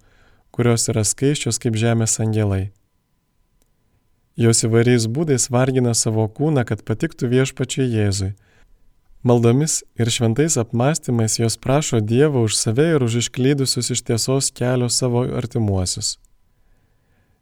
kurios 0.55 0.89
yra 0.93 1.05
skaičios 1.05 1.61
kaip 1.63 1.77
žemės 1.79 2.19
angelai. 2.23 2.71
Jos 4.37 4.67
įvairiais 4.69 5.07
būdais 5.09 5.49
vargina 5.49 5.95
savo 5.97 6.27
kūną, 6.29 6.67
kad 6.69 6.85
patiktų 6.85 7.31
viešpačiai 7.33 7.89
Jėzui 7.89 8.35
Maldomis 9.27 9.83
ir 9.99 10.07
šventais 10.07 10.55
apmąstymais 10.61 11.39
jos 11.41 11.57
prašo 11.57 11.99
Dievo 12.01 12.45
už 12.47 12.55
save 12.55 12.85
ir 12.95 13.03
už 13.03 13.17
išklydusius 13.23 13.91
iš 13.91 14.03
tiesos 14.07 14.53
kelio 14.55 14.87
savo 14.89 15.25
artimuosius. 15.41 16.19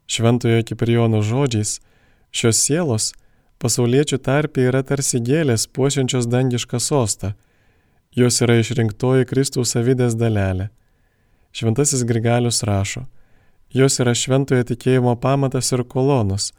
Šventojo 0.07 0.63
Kiprijono 0.65 1.21
žodžiais, 1.21 1.81
šios 2.33 2.57
sielos 2.57 3.11
pasauliečių 3.61 4.17
tarpė 4.17 4.65
yra 4.71 4.81
tarsi 4.81 5.21
gėlės 5.21 5.67
puošiančios 5.69 6.25
dangišką 6.25 6.81
sostą, 6.81 7.35
jos 8.15 8.39
yra 8.41 8.55
išrinktoji 8.61 9.27
Kristaus 9.27 9.73
savydės 9.75 10.15
dalelė. 10.15 10.69
Šventasis 11.55 12.03
Grigalius 12.07 12.61
rašo, 12.67 13.05
jos 13.75 13.99
yra 13.99 14.13
šventojo 14.15 14.63
tikėjimo 14.71 15.15
pamatas 15.19 15.71
ir 15.75 15.83
kolonos, 15.83 16.53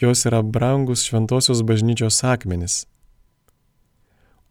jos 0.00 0.24
yra 0.28 0.40
brangus 0.42 1.04
šventosios 1.04 1.60
bažnyčios 1.68 2.22
akmenis. 2.24 2.86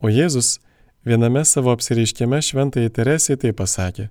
O 0.02 0.10
Jėzus 0.10 0.60
viename 1.06 1.42
savo 1.46 1.74
apsireiškime 1.74 2.42
šventai 2.42 2.90
Teresijai 2.94 3.42
tai 3.42 3.54
pasakė, 3.54 4.10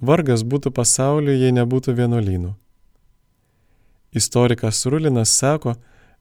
vargas 0.00 0.46
būtų 0.46 0.70
pasauliu, 0.74 1.34
jei 1.34 1.54
nebūtų 1.54 1.96
vienuolynų. 1.98 2.54
Istorikas 4.14 4.86
Rulinas 4.86 5.34
sako, 5.34 5.76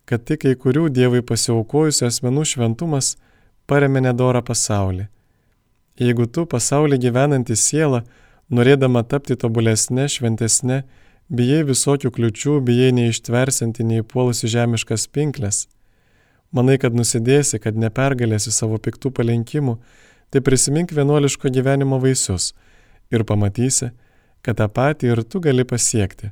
kad 0.05 0.25
tik 0.25 0.41
kai 0.45 0.57
kurių 0.57 0.89
Dievui 0.93 1.21
pasiaukojusių 1.25 2.05
asmenų 2.09 2.45
šventumas 2.49 3.15
paremė 3.69 4.01
nedorą 4.09 4.41
pasaulį. 4.45 5.07
Jeigu 5.99 6.27
tu 6.31 6.45
pasaulį 6.47 6.99
gyvenantį 7.03 7.57
sielą, 7.59 8.03
norėdama 8.49 9.03
tapti 9.03 9.35
tobulesnė, 9.35 10.07
šventesnė, 10.07 10.83
bijai 11.29 11.65
visokių 11.67 12.13
kliučių, 12.15 12.59
bijai 12.63 12.93
neištversinti 12.95 13.83
nei 13.83 14.05
puolusi 14.07 14.47
žemiškas 14.47 15.09
pinklės, 15.11 15.67
Manai, 16.49 16.79
kad 16.81 16.95
nusidėsi, 16.97 17.59
kad 17.61 17.77
nepergalėsi 17.77 18.51
savo 18.53 18.79
piktų 18.81 19.11
palinkimų, 19.13 19.75
tai 20.33 20.41
prisimink 20.45 20.93
vienuoliško 20.97 21.51
gyvenimo 21.53 21.99
vaisius 22.01 22.53
ir 23.13 23.25
pamatysi, 23.25 23.91
kad 24.41 24.57
tą 24.57 24.65
patį 24.69 25.11
ir 25.13 25.21
tu 25.29 25.41
gali 25.45 25.65
pasiekti, 25.65 26.31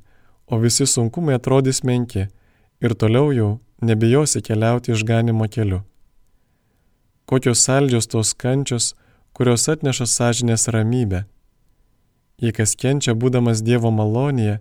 o 0.50 0.58
visi 0.62 0.88
sunkumai 0.90 1.38
atrodys 1.38 1.84
menki 1.86 2.26
ir 2.82 2.96
toliau 2.98 3.30
jau 3.36 3.50
nebijosi 3.82 4.42
keliauti 4.42 4.96
išganimo 4.96 5.46
keliu. 5.54 5.84
Kokios 7.30 7.62
saldžios 7.68 8.10
tos 8.10 8.34
kančios, 8.34 8.96
kurios 9.38 9.70
atneša 9.70 10.10
sąžinės 10.10 10.68
ramybę. 10.74 11.26
Jei 12.42 12.54
kas 12.54 12.74
kenčia 12.74 13.14
būdamas 13.14 13.62
Dievo 13.66 13.94
malonėje, 13.94 14.60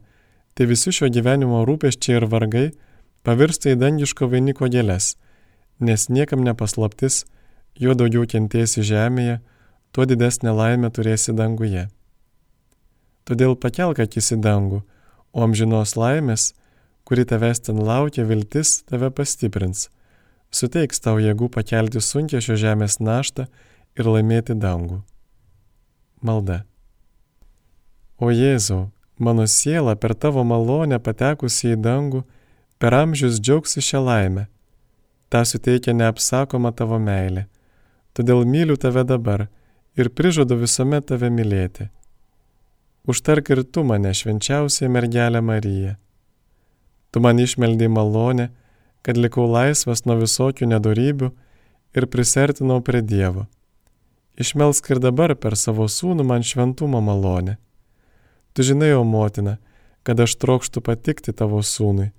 tai 0.55 0.65
visi 0.69 0.93
šio 0.93 1.09
gyvenimo 1.12 1.65
rūpeščiai 1.69 2.21
ir 2.21 2.29
vargai 2.33 2.67
pavirsta 3.25 3.73
į 3.73 3.81
dangiško 3.81 4.29
vainiko 4.33 4.69
gėlės 4.73 5.15
nes 5.79 6.09
niekam 6.09 6.45
nepaslaptis, 6.45 7.25
juo 7.77 7.95
daugiau 7.95 8.25
kentėsi 8.29 8.85
žemėje, 8.87 9.41
tuo 9.93 10.07
didesnę 10.09 10.53
laimę 10.57 10.91
turėsi 10.91 11.35
danguje. 11.37 11.89
Todėl 13.29 13.57
pakelk 13.59 14.01
akis 14.07 14.33
į 14.33 14.41
dangų, 14.41 14.83
o 15.37 15.45
amžinos 15.45 15.97
laimės, 15.99 16.55
kuri 17.05 17.27
tavęs 17.29 17.67
ten 17.69 17.83
laukia 17.83 18.25
viltis, 18.25 18.83
tave 18.89 19.11
pastiprins, 19.11 19.89
suteiks 20.51 21.03
tau 21.03 21.19
jėgų 21.21 21.51
pakelti 21.53 22.01
sunkia 22.01 22.41
šio 22.41 22.57
žemės 22.61 23.01
naštą 23.01 23.49
ir 23.99 24.09
laimėti 24.09 24.55
dangų. 24.55 25.03
Malda. 26.23 26.65
O 28.19 28.33
Jėzau, 28.33 28.91
mano 29.19 29.47
siela 29.47 29.97
per 29.97 30.15
tavo 30.15 30.45
malonę 30.45 30.99
patekusi 31.01 31.75
į 31.75 31.81
dangų, 31.81 32.25
per 32.79 32.95
amžius 32.97 33.41
džiaugsi 33.41 33.85
šią 33.85 34.05
laimę 34.05 34.47
tą 35.29 35.45
suteikia 35.45 35.93
neapsakoma 35.93 36.73
tavo 36.73 36.99
meilė. 37.03 37.47
Todėl 38.17 38.45
myliu 38.49 38.77
tave 38.81 39.05
dabar 39.05 39.47
ir 39.99 40.11
prižadu 40.11 40.59
visuomet 40.61 41.09
tave 41.11 41.31
mylėti. 41.31 41.89
Užtark 43.07 43.51
ir 43.55 43.63
tu 43.65 43.85
mane 43.87 44.13
švenčiausiai 44.15 44.91
mergelę 44.91 45.43
Mariją. 45.43 45.97
Tu 47.11 47.21
man 47.23 47.39
išmeldai 47.39 47.89
malonę, 47.89 48.49
kad 49.03 49.19
likau 49.19 49.47
laisvas 49.47 50.05
nuo 50.07 50.17
visokių 50.23 50.67
nedorybių 50.73 51.31
ir 51.97 52.09
prisertinau 52.11 52.81
prie 52.83 53.03
Dievo. 53.03 53.47
Išmelsk 54.37 54.90
ir 54.92 55.01
dabar 55.01 55.33
per 55.40 55.57
savo 55.57 55.87
sūnų 55.88 56.27
man 56.29 56.44
šventumo 56.44 57.01
malonę. 57.01 57.57
Tu 58.53 58.64
žinai, 58.64 58.92
o 58.96 59.05
motina, 59.05 59.57
kad 60.05 60.20
aš 60.20 60.37
trokštų 60.40 60.83
patikti 60.85 61.33
tavo 61.37 61.62
sūnui, 61.64 62.11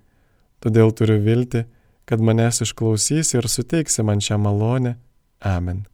todėl 0.61 0.93
turiu 0.97 1.19
vilti, 1.21 1.65
kad 2.09 2.23
manęs 2.23 2.63
išklausys 2.65 3.35
ir 3.37 3.49
suteiksi 3.49 4.05
man 4.05 4.23
šią 4.23 4.39
malonę. 4.41 4.95
Amen. 5.45 5.85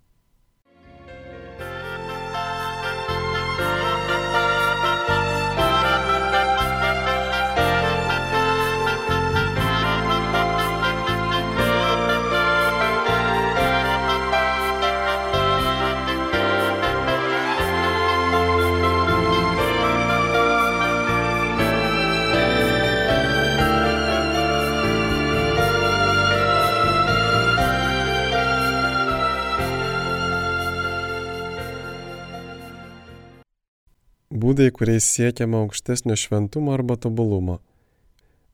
Būdai, 34.53 34.69
kuriais 34.71 35.03
siekiama 35.03 35.63
aukštesnio 35.63 36.15
šventumo 36.15 36.73
arba 36.73 36.95
tobulumo. 36.95 37.59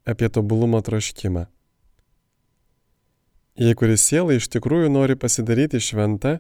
Apie 0.07 0.29
tobulumo 0.29 0.79
troškimą. 0.81 1.47
Jei 3.59 3.75
kuris 3.75 4.05
siela 4.07 4.37
iš 4.37 4.47
tikrųjų 4.47 4.87
nori 4.89 5.17
pasidaryti 5.19 5.81
šventą 5.83 6.39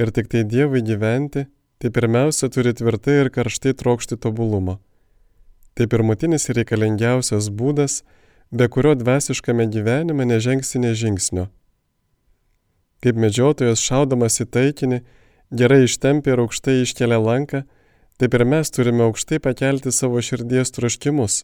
ir 0.00 0.10
tik 0.10 0.30
tai 0.32 0.44
Dievui 0.48 0.80
gyventi, 0.80 1.44
tai 1.78 1.90
pirmiausia 1.92 2.48
turi 2.48 2.72
tvirtai 2.72 3.18
ir 3.26 3.30
karštai 3.30 3.74
trokšti 3.76 4.16
tobulumo. 4.16 4.78
Tai 5.76 5.86
pirmutinis 5.86 6.48
ir 6.48 6.62
reikalingiausias 6.62 7.50
būdas, 7.52 8.00
be 8.50 8.70
kurio 8.72 8.94
dvasiškame 8.96 9.68
gyvenime 9.68 10.24
nežengsi 10.24 10.80
nežingsnio. 10.80 11.50
Kaip 13.04 13.20
medžiotojas 13.20 13.84
šaudamas 13.84 14.40
į 14.40 14.48
taikinį, 14.48 15.04
gerai 15.52 15.84
ištempia 15.84 16.32
ir 16.32 16.46
aukštai 16.46 16.80
iškelia 16.86 17.20
lanką, 17.20 17.66
Taip 18.18 18.34
ir 18.38 18.44
mes 18.46 18.70
turime 18.70 19.02
aukštai 19.08 19.40
pakelti 19.42 19.90
savo 19.92 20.20
širdies 20.22 20.70
troškimus, 20.76 21.40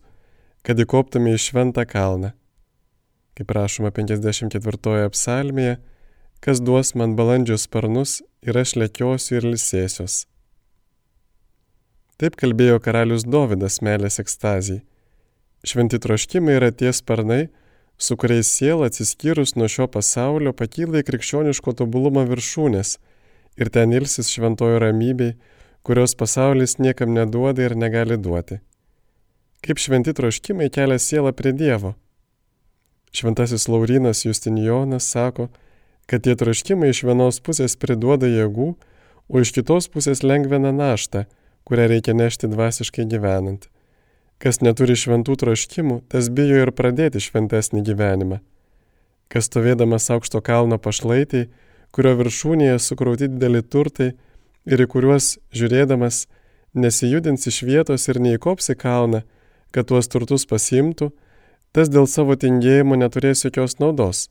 kad 0.62 0.78
įkoptume 0.78 1.33
į 1.35 1.40
šventą 1.42 1.83
kalną. 1.88 2.30
Kaip 3.35 3.50
rašoma 3.56 3.90
54 3.96 5.09
psalmėje, 5.11 5.78
kas 6.40 6.62
duos 6.62 6.94
man 6.94 7.16
balandžio 7.18 7.59
sparnus 7.59 8.20
ir 8.46 8.56
aš 8.62 8.76
lėkiosiu 8.78 9.40
ir 9.40 9.48
lisėsios. 9.50 10.24
Taip 12.20 12.37
kalbėjo 12.37 12.78
karalius 12.85 13.26
Dovydas 13.26 13.80
meilės 13.83 14.20
ekstazijai. 14.22 14.85
Šventi 15.66 15.98
troškimai 16.00 16.54
yra 16.56 16.70
tie 16.72 16.92
sparnai, 16.96 17.48
su 18.00 18.16
kuriais 18.16 18.48
siela 18.48 18.87
atsiskyrus 18.88 19.56
nuo 19.59 19.66
šio 19.68 19.90
pasaulio 19.92 20.54
pakyla 20.56 21.02
į 21.02 21.06
krikščioniško 21.09 21.74
tobulumo 21.76 22.22
viršūnės 22.30 22.94
ir 23.61 23.72
ten 23.74 23.92
ilsis 23.92 24.30
šventojo 24.33 24.78
ramybei, 24.80 25.35
kurios 25.82 26.14
pasaulis 26.14 26.78
niekam 26.78 27.14
neduoda 27.14 27.62
ir 27.62 27.76
negali 27.76 28.16
duoti. 28.16 28.60
Kaip 29.64 29.80
šventi 29.80 30.14
troškimai 30.16 30.70
kelia 30.72 30.98
sielą 30.98 31.32
prie 31.36 31.52
Dievo. 31.52 31.94
Šventasis 33.12 33.68
Laurinas 33.68 34.24
Justinijonas 34.24 35.08
sako, 35.10 35.48
kad 36.06 36.22
tie 36.22 36.36
troškimai 36.36 36.92
iš 36.92 37.02
vienos 37.06 37.40
pusės 37.44 37.76
priduoda 37.80 38.28
jėgų, 38.30 38.70
o 39.30 39.42
iš 39.42 39.52
kitos 39.54 39.88
pusės 39.90 40.24
lengvina 40.26 40.72
naštą, 40.74 41.26
kurią 41.68 41.86
reikia 41.92 42.14
nešti 42.18 42.50
dvasiškai 42.50 43.06
gyvenant. 43.10 43.68
Kas 44.40 44.62
neturi 44.64 44.96
šventų 44.96 45.36
troškimų, 45.42 46.00
tas 46.08 46.30
bijo 46.32 46.62
ir 46.64 46.72
pradėti 46.72 47.20
šventesnį 47.20 47.82
gyvenimą. 47.86 48.40
Kas 49.30 49.46
stovėdamas 49.46 50.08
aukšto 50.10 50.40
kalno 50.42 50.80
pašlaitai, 50.82 51.44
kurio 51.94 52.16
viršūnėje 52.18 52.78
sukrauti 52.82 53.28
dideli 53.30 53.62
turtai, 53.62 54.14
ir 54.70 54.85
į 54.85 54.87
kuriuos 54.94 55.35
žiūrėdamas 55.56 56.24
nesijudins 56.74 57.46
iš 57.50 57.62
vietos 57.66 58.06
ir 58.09 58.20
neįkops 58.22 58.70
į 58.74 58.76
kalną, 58.78 59.22
kad 59.74 59.88
tuos 59.90 60.11
turtus 60.11 60.46
pasimtų, 60.46 61.11
tas 61.74 61.90
dėl 61.90 62.06
savo 62.11 62.37
tingėjimo 62.38 62.98
neturės 62.98 63.44
jokios 63.46 63.78
naudos. 63.83 64.28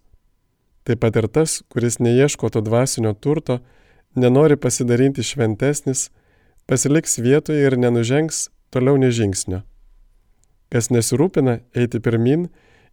Taip 0.87 1.03
pat 1.03 1.19
ir 1.19 1.27
tas, 1.27 1.59
kuris 1.71 1.99
neieško 1.99 2.49
to 2.55 2.63
dvasinio 2.63 3.13
turto, 3.13 3.59
nenori 4.15 4.55
pasidarinti 4.57 5.23
šventesnis, 5.23 6.07
pasiliks 6.67 7.19
vietoje 7.19 7.67
ir 7.67 7.75
nenužengs 7.77 8.47
toliau 8.71 8.97
nežingsnio. 9.01 9.63
Kas 10.69 10.91
nesirūpina 10.93 11.59
eiti 11.73 11.99
pirmin 11.99 12.47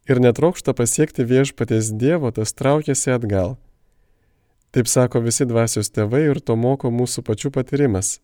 ir 0.09 0.21
netrokšta 0.23 0.75
pasiekti 0.75 1.27
viešpatės 1.29 1.93
Dievo, 2.01 2.33
tas 2.33 2.55
traukiasi 2.57 3.13
atgal. 3.13 3.57
Taip 4.77 4.91
sako 4.93 5.23
visi 5.25 5.47
dvasios 5.49 5.89
tėvai 5.89 6.19
ir 6.27 6.39
to 6.45 6.53
moko 6.61 6.91
mūsų 6.93 7.23
pačių 7.25 7.49
patyrimas. 7.55 8.19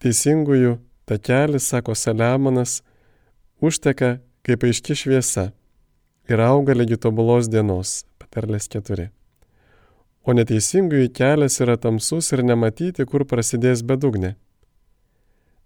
Teisingųjų 0.00 0.78
takelis, 1.04 1.66
sako 1.68 1.92
Saliamonas, 1.92 2.78
užteka 3.60 4.14
kaip 4.48 4.64
aiški 4.64 4.96
šviesa 4.96 5.50
ir 6.24 6.40
auga 6.40 6.72
lygi 6.72 6.96
tobulos 6.96 7.52
dienos, 7.52 8.06
patarlės 8.16 8.70
keturi. 8.72 9.10
O 10.24 10.32
neteisingųjų 10.32 11.12
kelias 11.12 11.60
yra 11.60 11.76
tamsus 11.76 12.32
ir 12.32 12.40
nematyti, 12.40 13.04
kur 13.04 13.28
prasidės 13.28 13.84
bedugnė. 13.84 14.38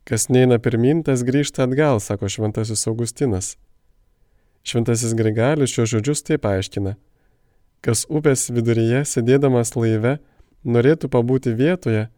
Kas 0.02 0.26
neina 0.34 0.58
pirmin, 0.58 1.06
tas 1.06 1.22
grįžta 1.22 1.68
atgal, 1.70 2.02
sako 2.02 2.26
šventasis 2.26 2.88
Augustinas. 2.90 3.54
Šventasis 4.66 5.14
Grigalius 5.14 5.78
šios 5.78 5.94
žodžius 5.94 6.26
taip 6.26 6.50
aiškina 6.50 6.98
kas 7.84 8.04
upės 8.08 8.48
viduryje, 8.50 9.04
sėdėdamas 9.06 9.74
laive, 9.76 10.18
norėtų 10.64 11.10
pabūti 11.12 11.54
vietoje, 11.54 12.08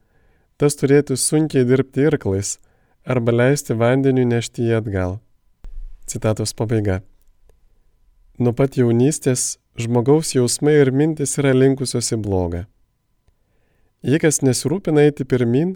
tas 0.61 0.77
turėtų 0.77 1.17
sunkiai 1.17 1.65
dirbti 1.69 2.07
irklais 2.09 2.59
arba 3.05 3.33
leisti 3.33 3.77
vandeniu 3.77 4.27
nešti 4.29 4.69
jį 4.69 4.79
atgal. 4.81 5.19
Citatos 6.07 6.53
pabaiga. 6.57 7.01
Nuo 8.41 8.53
pat 8.57 8.77
jaunystės 8.77 9.59
žmogaus 9.81 10.35
jausmai 10.35 10.79
ir 10.81 10.91
mintis 10.93 11.37
yra 11.41 11.53
linkusios 11.57 12.13
į 12.15 12.21
blogą. 12.25 12.65
Jei 14.01 14.21
kas 14.21 14.41
nesirūpina 14.41 15.05
eiti 15.05 15.27
pirmin, 15.29 15.75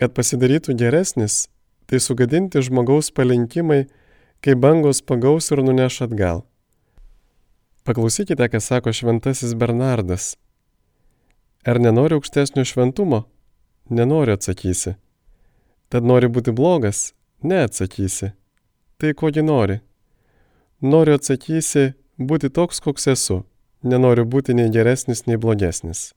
kad 0.00 0.12
pasidarytų 0.16 0.76
geresnis, 0.76 1.46
tai 1.88 2.00
sugadinti 2.00 2.60
žmogaus 2.64 3.10
palinkimai, 3.14 3.86
kai 4.44 4.56
bangos 4.56 5.00
pagaus 5.00 5.50
ir 5.52 5.62
nuneš 5.64 6.02
atgal. 6.04 6.44
Paklausykite, 7.84 8.48
ką 8.48 8.60
sako 8.60 8.92
šventasis 8.92 9.54
Bernardas. 9.54 10.36
Ar 11.68 11.80
nenori 11.80 12.14
aukštesnio 12.16 12.64
šventumo? 12.64 13.24
Nenori 13.90 14.32
atsakysi. 14.32 14.94
Tad 15.92 16.06
nori 16.08 16.30
būti 16.32 16.54
blogas? 16.56 17.12
Neatsakysi. 17.44 18.30
Tai 18.96 19.10
kogi 19.20 19.44
nori? 19.44 19.82
Noriu 20.80 21.18
atsakysi 21.18 21.92
būti 22.16 22.48
toks, 22.48 22.80
koks 22.80 23.06
esu. 23.12 23.42
Nenoriu 23.84 24.24
būti 24.24 24.56
nei 24.56 24.72
geresnis, 24.72 25.26
nei 25.26 25.36
blogesnis. 25.36 26.14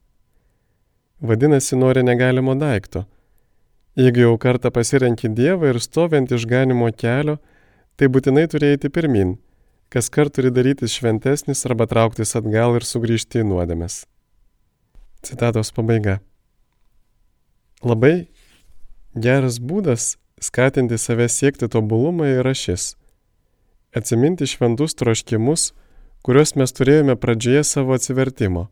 Vadinasi, 1.20 1.76
nori 1.76 2.06
negalimo 2.08 2.56
daikto. 2.56 3.04
Jeigu 4.00 4.24
jau 4.24 4.38
kartą 4.40 4.72
pasirenki 4.72 5.28
Dievą 5.36 5.74
ir 5.74 5.82
stovint 5.84 6.32
išganimo 6.32 6.88
kelio, 6.96 7.42
tai 8.00 8.08
būtinai 8.08 8.48
turi 8.48 8.72
eiti 8.72 8.94
pirmin, 8.94 9.36
kas 9.90 10.10
kart 10.10 10.34
turi 10.36 10.52
darytis 10.52 10.96
šventesnis 10.98 11.66
arba 11.66 11.88
trauktis 11.88 12.36
atgal 12.36 12.76
ir 12.76 12.86
sugrįžti 12.88 13.42
į 13.44 13.48
nuodėmes. 13.48 14.06
Citatos 15.24 15.72
pabaiga. 15.76 16.20
Labai 17.84 18.28
geras 19.16 19.60
būdas 19.60 20.16
skatinti 20.42 20.98
save 20.98 21.28
siekti 21.30 21.70
tobulumą 21.70 22.28
yra 22.40 22.54
šis- 22.54 22.96
atsiminti 23.98 24.46
šventus 24.46 24.96
troškimus, 24.96 25.72
kuriuos 26.24 26.56
mes 26.56 26.72
turėjome 26.72 27.16
pradžioje 27.16 27.64
savo 27.64 27.94
atsivertimo. 27.94 28.68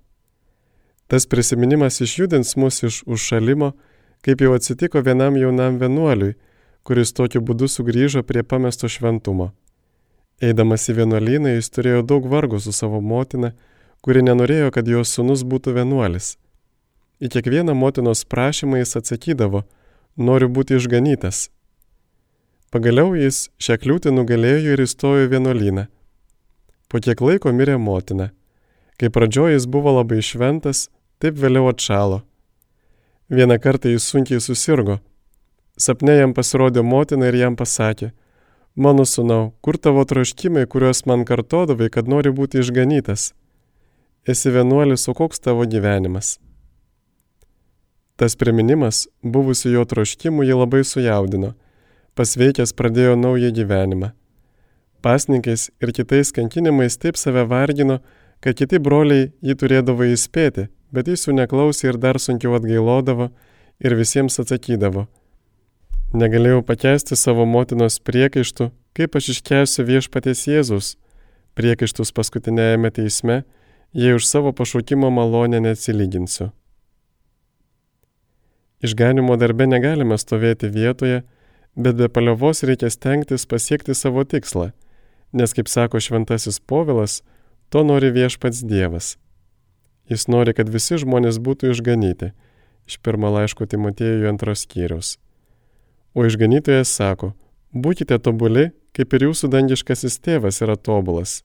Tas 1.07 1.25
prisiminimas 1.25 2.01
išjudins 2.01 2.55
mus 2.57 2.83
iš 2.83 3.03
užšalimo, 3.05 3.73
kaip 4.21 4.41
jau 4.41 4.53
atsitiko 4.53 5.01
vienam 5.01 5.37
jaunam 5.37 5.77
vienuoliui, 5.79 6.35
kuris 6.83 7.13
tokiu 7.13 7.41
būdu 7.41 7.69
sugrįžo 7.69 8.23
prie 8.23 8.43
pamesto 8.43 8.89
šventumo. 8.89 9.53
Eidamas 10.43 10.89
į 10.91 10.97
vienuolyną 10.97 11.53
jis 11.53 11.69
turėjo 11.71 12.01
daug 12.03 12.25
vargo 12.27 12.59
su 12.59 12.73
savo 12.75 12.99
motina, 12.99 13.53
kuri 14.03 14.23
nenorėjo, 14.25 14.71
kad 14.75 14.87
jos 14.87 15.13
sunus 15.15 15.45
būtų 15.47 15.77
vienuolis. 15.77 16.35
Į 17.23 17.31
kiekvieną 17.31 17.73
motinos 17.73 18.25
prašymą 18.27 18.81
jis 18.81 18.97
atsakydavo, 18.99 19.63
noriu 20.17 20.49
būti 20.51 20.75
išganytas. 20.75 21.47
Pagaliau 22.67 23.15
jis 23.15 23.45
šią 23.63 23.79
kliūtį 23.79 24.11
nugalėjo 24.11 24.75
ir 24.75 24.83
įstojo 24.83 25.23
į 25.23 25.31
vienuolyną. 25.31 25.85
Po 26.91 26.99
kiek 26.99 27.23
laiko 27.23 27.53
mirė 27.55 27.79
motina. 27.79 28.33
Kai 28.99 29.07
pradžioje 29.07 29.55
jis 29.55 29.67
buvo 29.71 29.95
labai 29.95 30.19
šventas, 30.19 30.89
taip 31.23 31.39
vėliau 31.39 31.69
atšalo. 31.71 32.21
Vieną 33.31 33.55
kartą 33.63 33.89
jis 33.89 34.03
sunkiai 34.11 34.43
susirgo. 34.43 34.99
Sapne 35.79 36.19
jam 36.19 36.35
pasirodė 36.35 36.83
motina 36.83 37.31
ir 37.31 37.39
jam 37.39 37.55
pasakė, 37.55 38.11
mano 38.75 39.05
sunau, 39.05 39.53
kur 39.61 39.77
tavo 39.77 40.03
troškimai, 40.05 40.65
kuriuos 40.67 41.05
man 41.05 41.25
kartodavai, 41.25 41.89
kad 41.89 42.07
nori 42.11 42.31
būti 42.35 42.59
išganytas? 42.59 43.33
Esi 44.27 44.51
vienuolis, 44.51 45.07
o 45.07 45.13
koks 45.13 45.39
tavo 45.39 45.65
gyvenimas? 45.69 46.37
Tas 48.15 48.35
priminimas, 48.39 49.05
buvusių 49.23 49.73
jo 49.73 49.85
troškimų, 49.91 50.45
jį 50.47 50.59
labai 50.61 50.83
sujaudino. 50.87 51.53
Pasveikęs 52.15 52.71
pradėjo 52.73 53.17
naują 53.19 53.51
gyvenimą. 53.55 54.13
Pasninkais 55.03 55.67
ir 55.83 55.91
kitais 55.91 56.31
kankinimais 56.33 56.95
taip 56.97 57.19
save 57.19 57.43
vargino, 57.45 57.99
kad 58.39 58.55
kiti 58.55 58.79
broliai 58.79 59.33
jį 59.43 59.55
turėdavo 59.59 60.07
įspėti, 60.13 60.69
bet 60.95 61.11
jis 61.11 61.27
jų 61.27 61.35
neklausė 61.41 61.91
ir 61.91 61.99
dar 61.99 62.19
sunkiau 62.23 62.55
atgailodavo 62.57 63.29
ir 63.83 63.95
visiems 63.99 64.39
atsakydavo. 64.39 65.05
Negalėjau 66.15 66.61
pakesti 66.63 67.17
savo 67.19 67.43
motinos 67.43 67.97
priekaištų, 67.99 68.69
kaip 68.95 69.17
aš 69.19 69.33
iškesiu 69.33 69.83
viešpaties 69.89 70.45
Jėzus, 70.47 70.93
priekaištus 71.59 72.13
paskutinėjame 72.15 72.93
teisme, 72.95 73.41
jei 73.91 74.15
už 74.15 74.23
savo 74.23 74.53
pašaukimo 74.55 75.11
malonę 75.11 75.59
neatsilyginsiu. 75.65 76.53
Išganimo 78.85 79.35
darbe 79.41 79.67
negalime 79.67 80.15
stovėti 80.15 80.71
vietoje, 80.71 81.23
bet 81.75 81.99
be 81.99 82.07
paliovos 82.07 82.63
reikia 82.63 82.87
stengtis 82.93 83.43
pasiekti 83.43 83.95
savo 83.95 84.23
tikslą, 84.23 84.69
nes, 85.35 85.51
kaip 85.51 85.67
sako 85.67 85.99
šventasis 85.99 86.61
Povilas, 86.63 87.23
To 87.69 87.83
nori 87.83 88.11
viešpats 88.13 88.61
Dievas. 88.63 89.17
Jis 90.09 90.27
nori, 90.29 90.53
kad 90.53 90.69
visi 90.69 90.99
žmonės 91.01 91.41
būtų 91.41 91.73
išganyti. 91.73 92.31
Iš 92.85 92.99
pirmo 93.01 93.31
laiško 93.33 93.65
Timotėjų 93.65 94.29
antros 94.29 94.67
skyriaus. 94.67 95.15
O 96.15 96.23
išganytojas 96.23 96.93
sako, 96.95 97.33
būkite 97.75 98.17
tobuli, 98.23 98.69
kaip 98.95 99.13
ir 99.13 99.27
jūsų 99.27 99.49
dangiškasis 99.51 100.17
tėvas 100.23 100.61
yra 100.63 100.77
tobulas. 100.79 101.43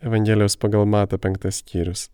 Evangelijos 0.00 0.54
pagal 0.62 0.86
Mata 0.86 1.18
penktas 1.18 1.60
skyrius. 1.62 2.06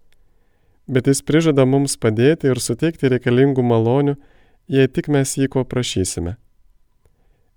Bet 0.88 1.07
jis 1.07 1.22
prižada 1.22 1.66
mums 1.68 1.99
padėti 2.01 2.49
ir 2.49 2.61
suteikti 2.61 3.12
reikalingų 3.12 3.62
malonių, 3.62 4.16
jei 4.72 4.88
tik 4.88 5.12
mes 5.12 5.36
jį 5.36 5.51
ko 5.53 5.66
prašysime. 5.68 6.38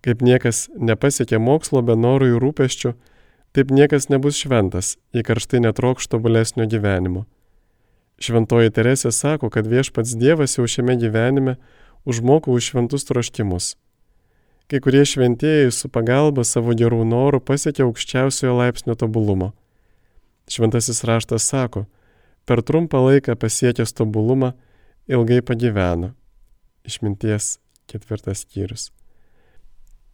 Kaip 0.06 0.22
niekas 0.22 0.68
nepasiekė 0.78 1.40
mokslo 1.42 1.82
be 1.82 1.96
norų 1.98 2.36
ir 2.36 2.44
rūpeščių, 2.44 2.94
Taip 3.56 3.70
niekas 3.72 4.10
nebus 4.12 4.36
šventas, 4.36 4.98
jei 5.16 5.24
karštai 5.24 5.62
netrokš 5.64 6.10
tobulesnio 6.12 6.66
gyvenimo. 6.68 7.22
Šventoji 8.20 8.74
Teresė 8.76 9.14
sako, 9.16 9.48
kad 9.48 9.70
viešpats 9.72 10.12
Dievas 10.20 10.58
jau 10.58 10.66
šiame 10.68 10.98
gyvenime 11.00 11.54
užmoko 12.04 12.52
už 12.52 12.74
šventus 12.74 13.08
troškimus. 13.08 13.78
Kai 14.72 14.82
kurie 14.82 15.04
šventieji 15.06 15.72
su 15.72 15.90
pagalba 15.94 16.44
savo 16.44 16.74
gerų 16.78 17.04
norų 17.06 17.42
pasiekė 17.46 17.86
aukščiausiojo 17.86 18.56
laipsnio 18.58 18.96
tobulumo. 18.98 19.52
Šventasis 20.50 21.04
raštas 21.06 21.46
sako, 21.46 21.86
per 22.46 22.62
trumpą 22.66 23.04
laiką 23.06 23.38
pasiekęs 23.38 23.94
tobulumą 23.94 24.54
ilgai 25.10 25.42
pagyveno. 25.46 26.14
Išminties 26.86 27.60
ketvirtas 27.90 28.46
skyrius. 28.46 28.90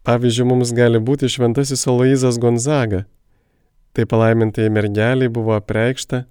Pavyzdžiui, 0.07 0.47
mums 0.49 0.71
gali 0.75 0.99
būti 0.99 1.29
šventasis 1.29 1.87
Aloizas 1.87 2.39
Gonzaga, 2.41 3.05
Tai 3.93 4.05
palaimintai 4.07 4.69
mergeliai 4.71 5.27
buvo 5.27 5.55
apreikšta, 5.57 6.23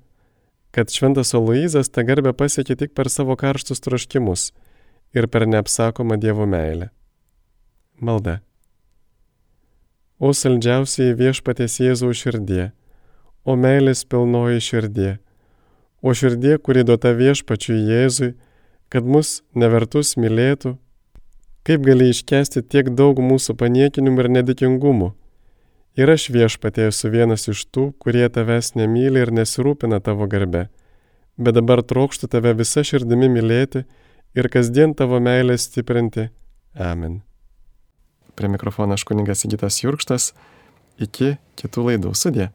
kad 0.73 0.93
šventas 0.93 1.35
Aloizas 1.37 1.93
tą 1.93 2.07
garbę 2.09 2.33
pasiekė 2.33 2.77
tik 2.83 2.95
per 2.97 3.11
savo 3.13 3.37
karštus 3.37 3.85
troškimus 3.85 4.47
ir 5.13 5.29
per 5.29 5.45
neapsakomą 5.45 6.17
Dievo 6.23 6.47
meilę. 6.49 6.89
Malda. 8.01 8.41
O 10.21 10.33
saldžiausiai 10.37 11.15
viešpatės 11.17 11.79
Jėzaus 11.81 12.21
širdie, 12.21 12.71
o 13.45 13.57
meilės 13.57 14.05
pilnoji 14.05 14.61
širdie, 14.65 15.13
o 16.03 16.13
širdie, 16.17 16.59
kuri 16.59 16.85
duota 16.85 17.15
viešpačiui 17.17 17.79
Jėzui, 17.93 18.35
kad 18.93 19.07
mus 19.07 19.41
nevertus 19.55 20.17
mylėtų, 20.21 20.75
kaip 21.65 21.87
gali 21.87 22.11
iškesti 22.13 22.65
tiek 22.67 22.93
daug 22.97 23.21
mūsų 23.23 23.57
paniekinimų 23.61 24.27
ir 24.27 24.31
nedėkingumų 24.41 25.15
Ir 25.99 26.11
aš 26.13 26.29
viešpatė 26.31 26.87
esu 26.89 27.11
vienas 27.11 27.49
iš 27.51 27.65
tų, 27.75 27.91
kurie 28.03 28.29
tavęs 28.31 28.77
nemyli 28.79 29.25
ir 29.25 29.33
nesirūpina 29.35 29.99
tavo 30.07 30.29
garbe, 30.31 30.69
bet 31.37 31.59
dabar 31.59 31.83
trokštų 31.83 32.31
tave 32.31 32.55
visą 32.61 32.87
širdimi 32.87 33.29
mylėti 33.33 33.85
ir 34.39 34.53
kasdien 34.55 34.95
tavo 34.95 35.19
meilę 35.21 35.59
stiprinti. 35.59 36.31
Amen. 36.79 37.21
Prie 38.41 38.49
mikrofono 38.49 38.97
aš 38.97 39.03
kuningas 39.05 39.43
Sigitas 39.45 39.77
Jurkštas. 39.83 40.31
Iki 40.97 41.35
kitų 41.61 41.83
laidų 41.91 42.15
sudė. 42.17 42.47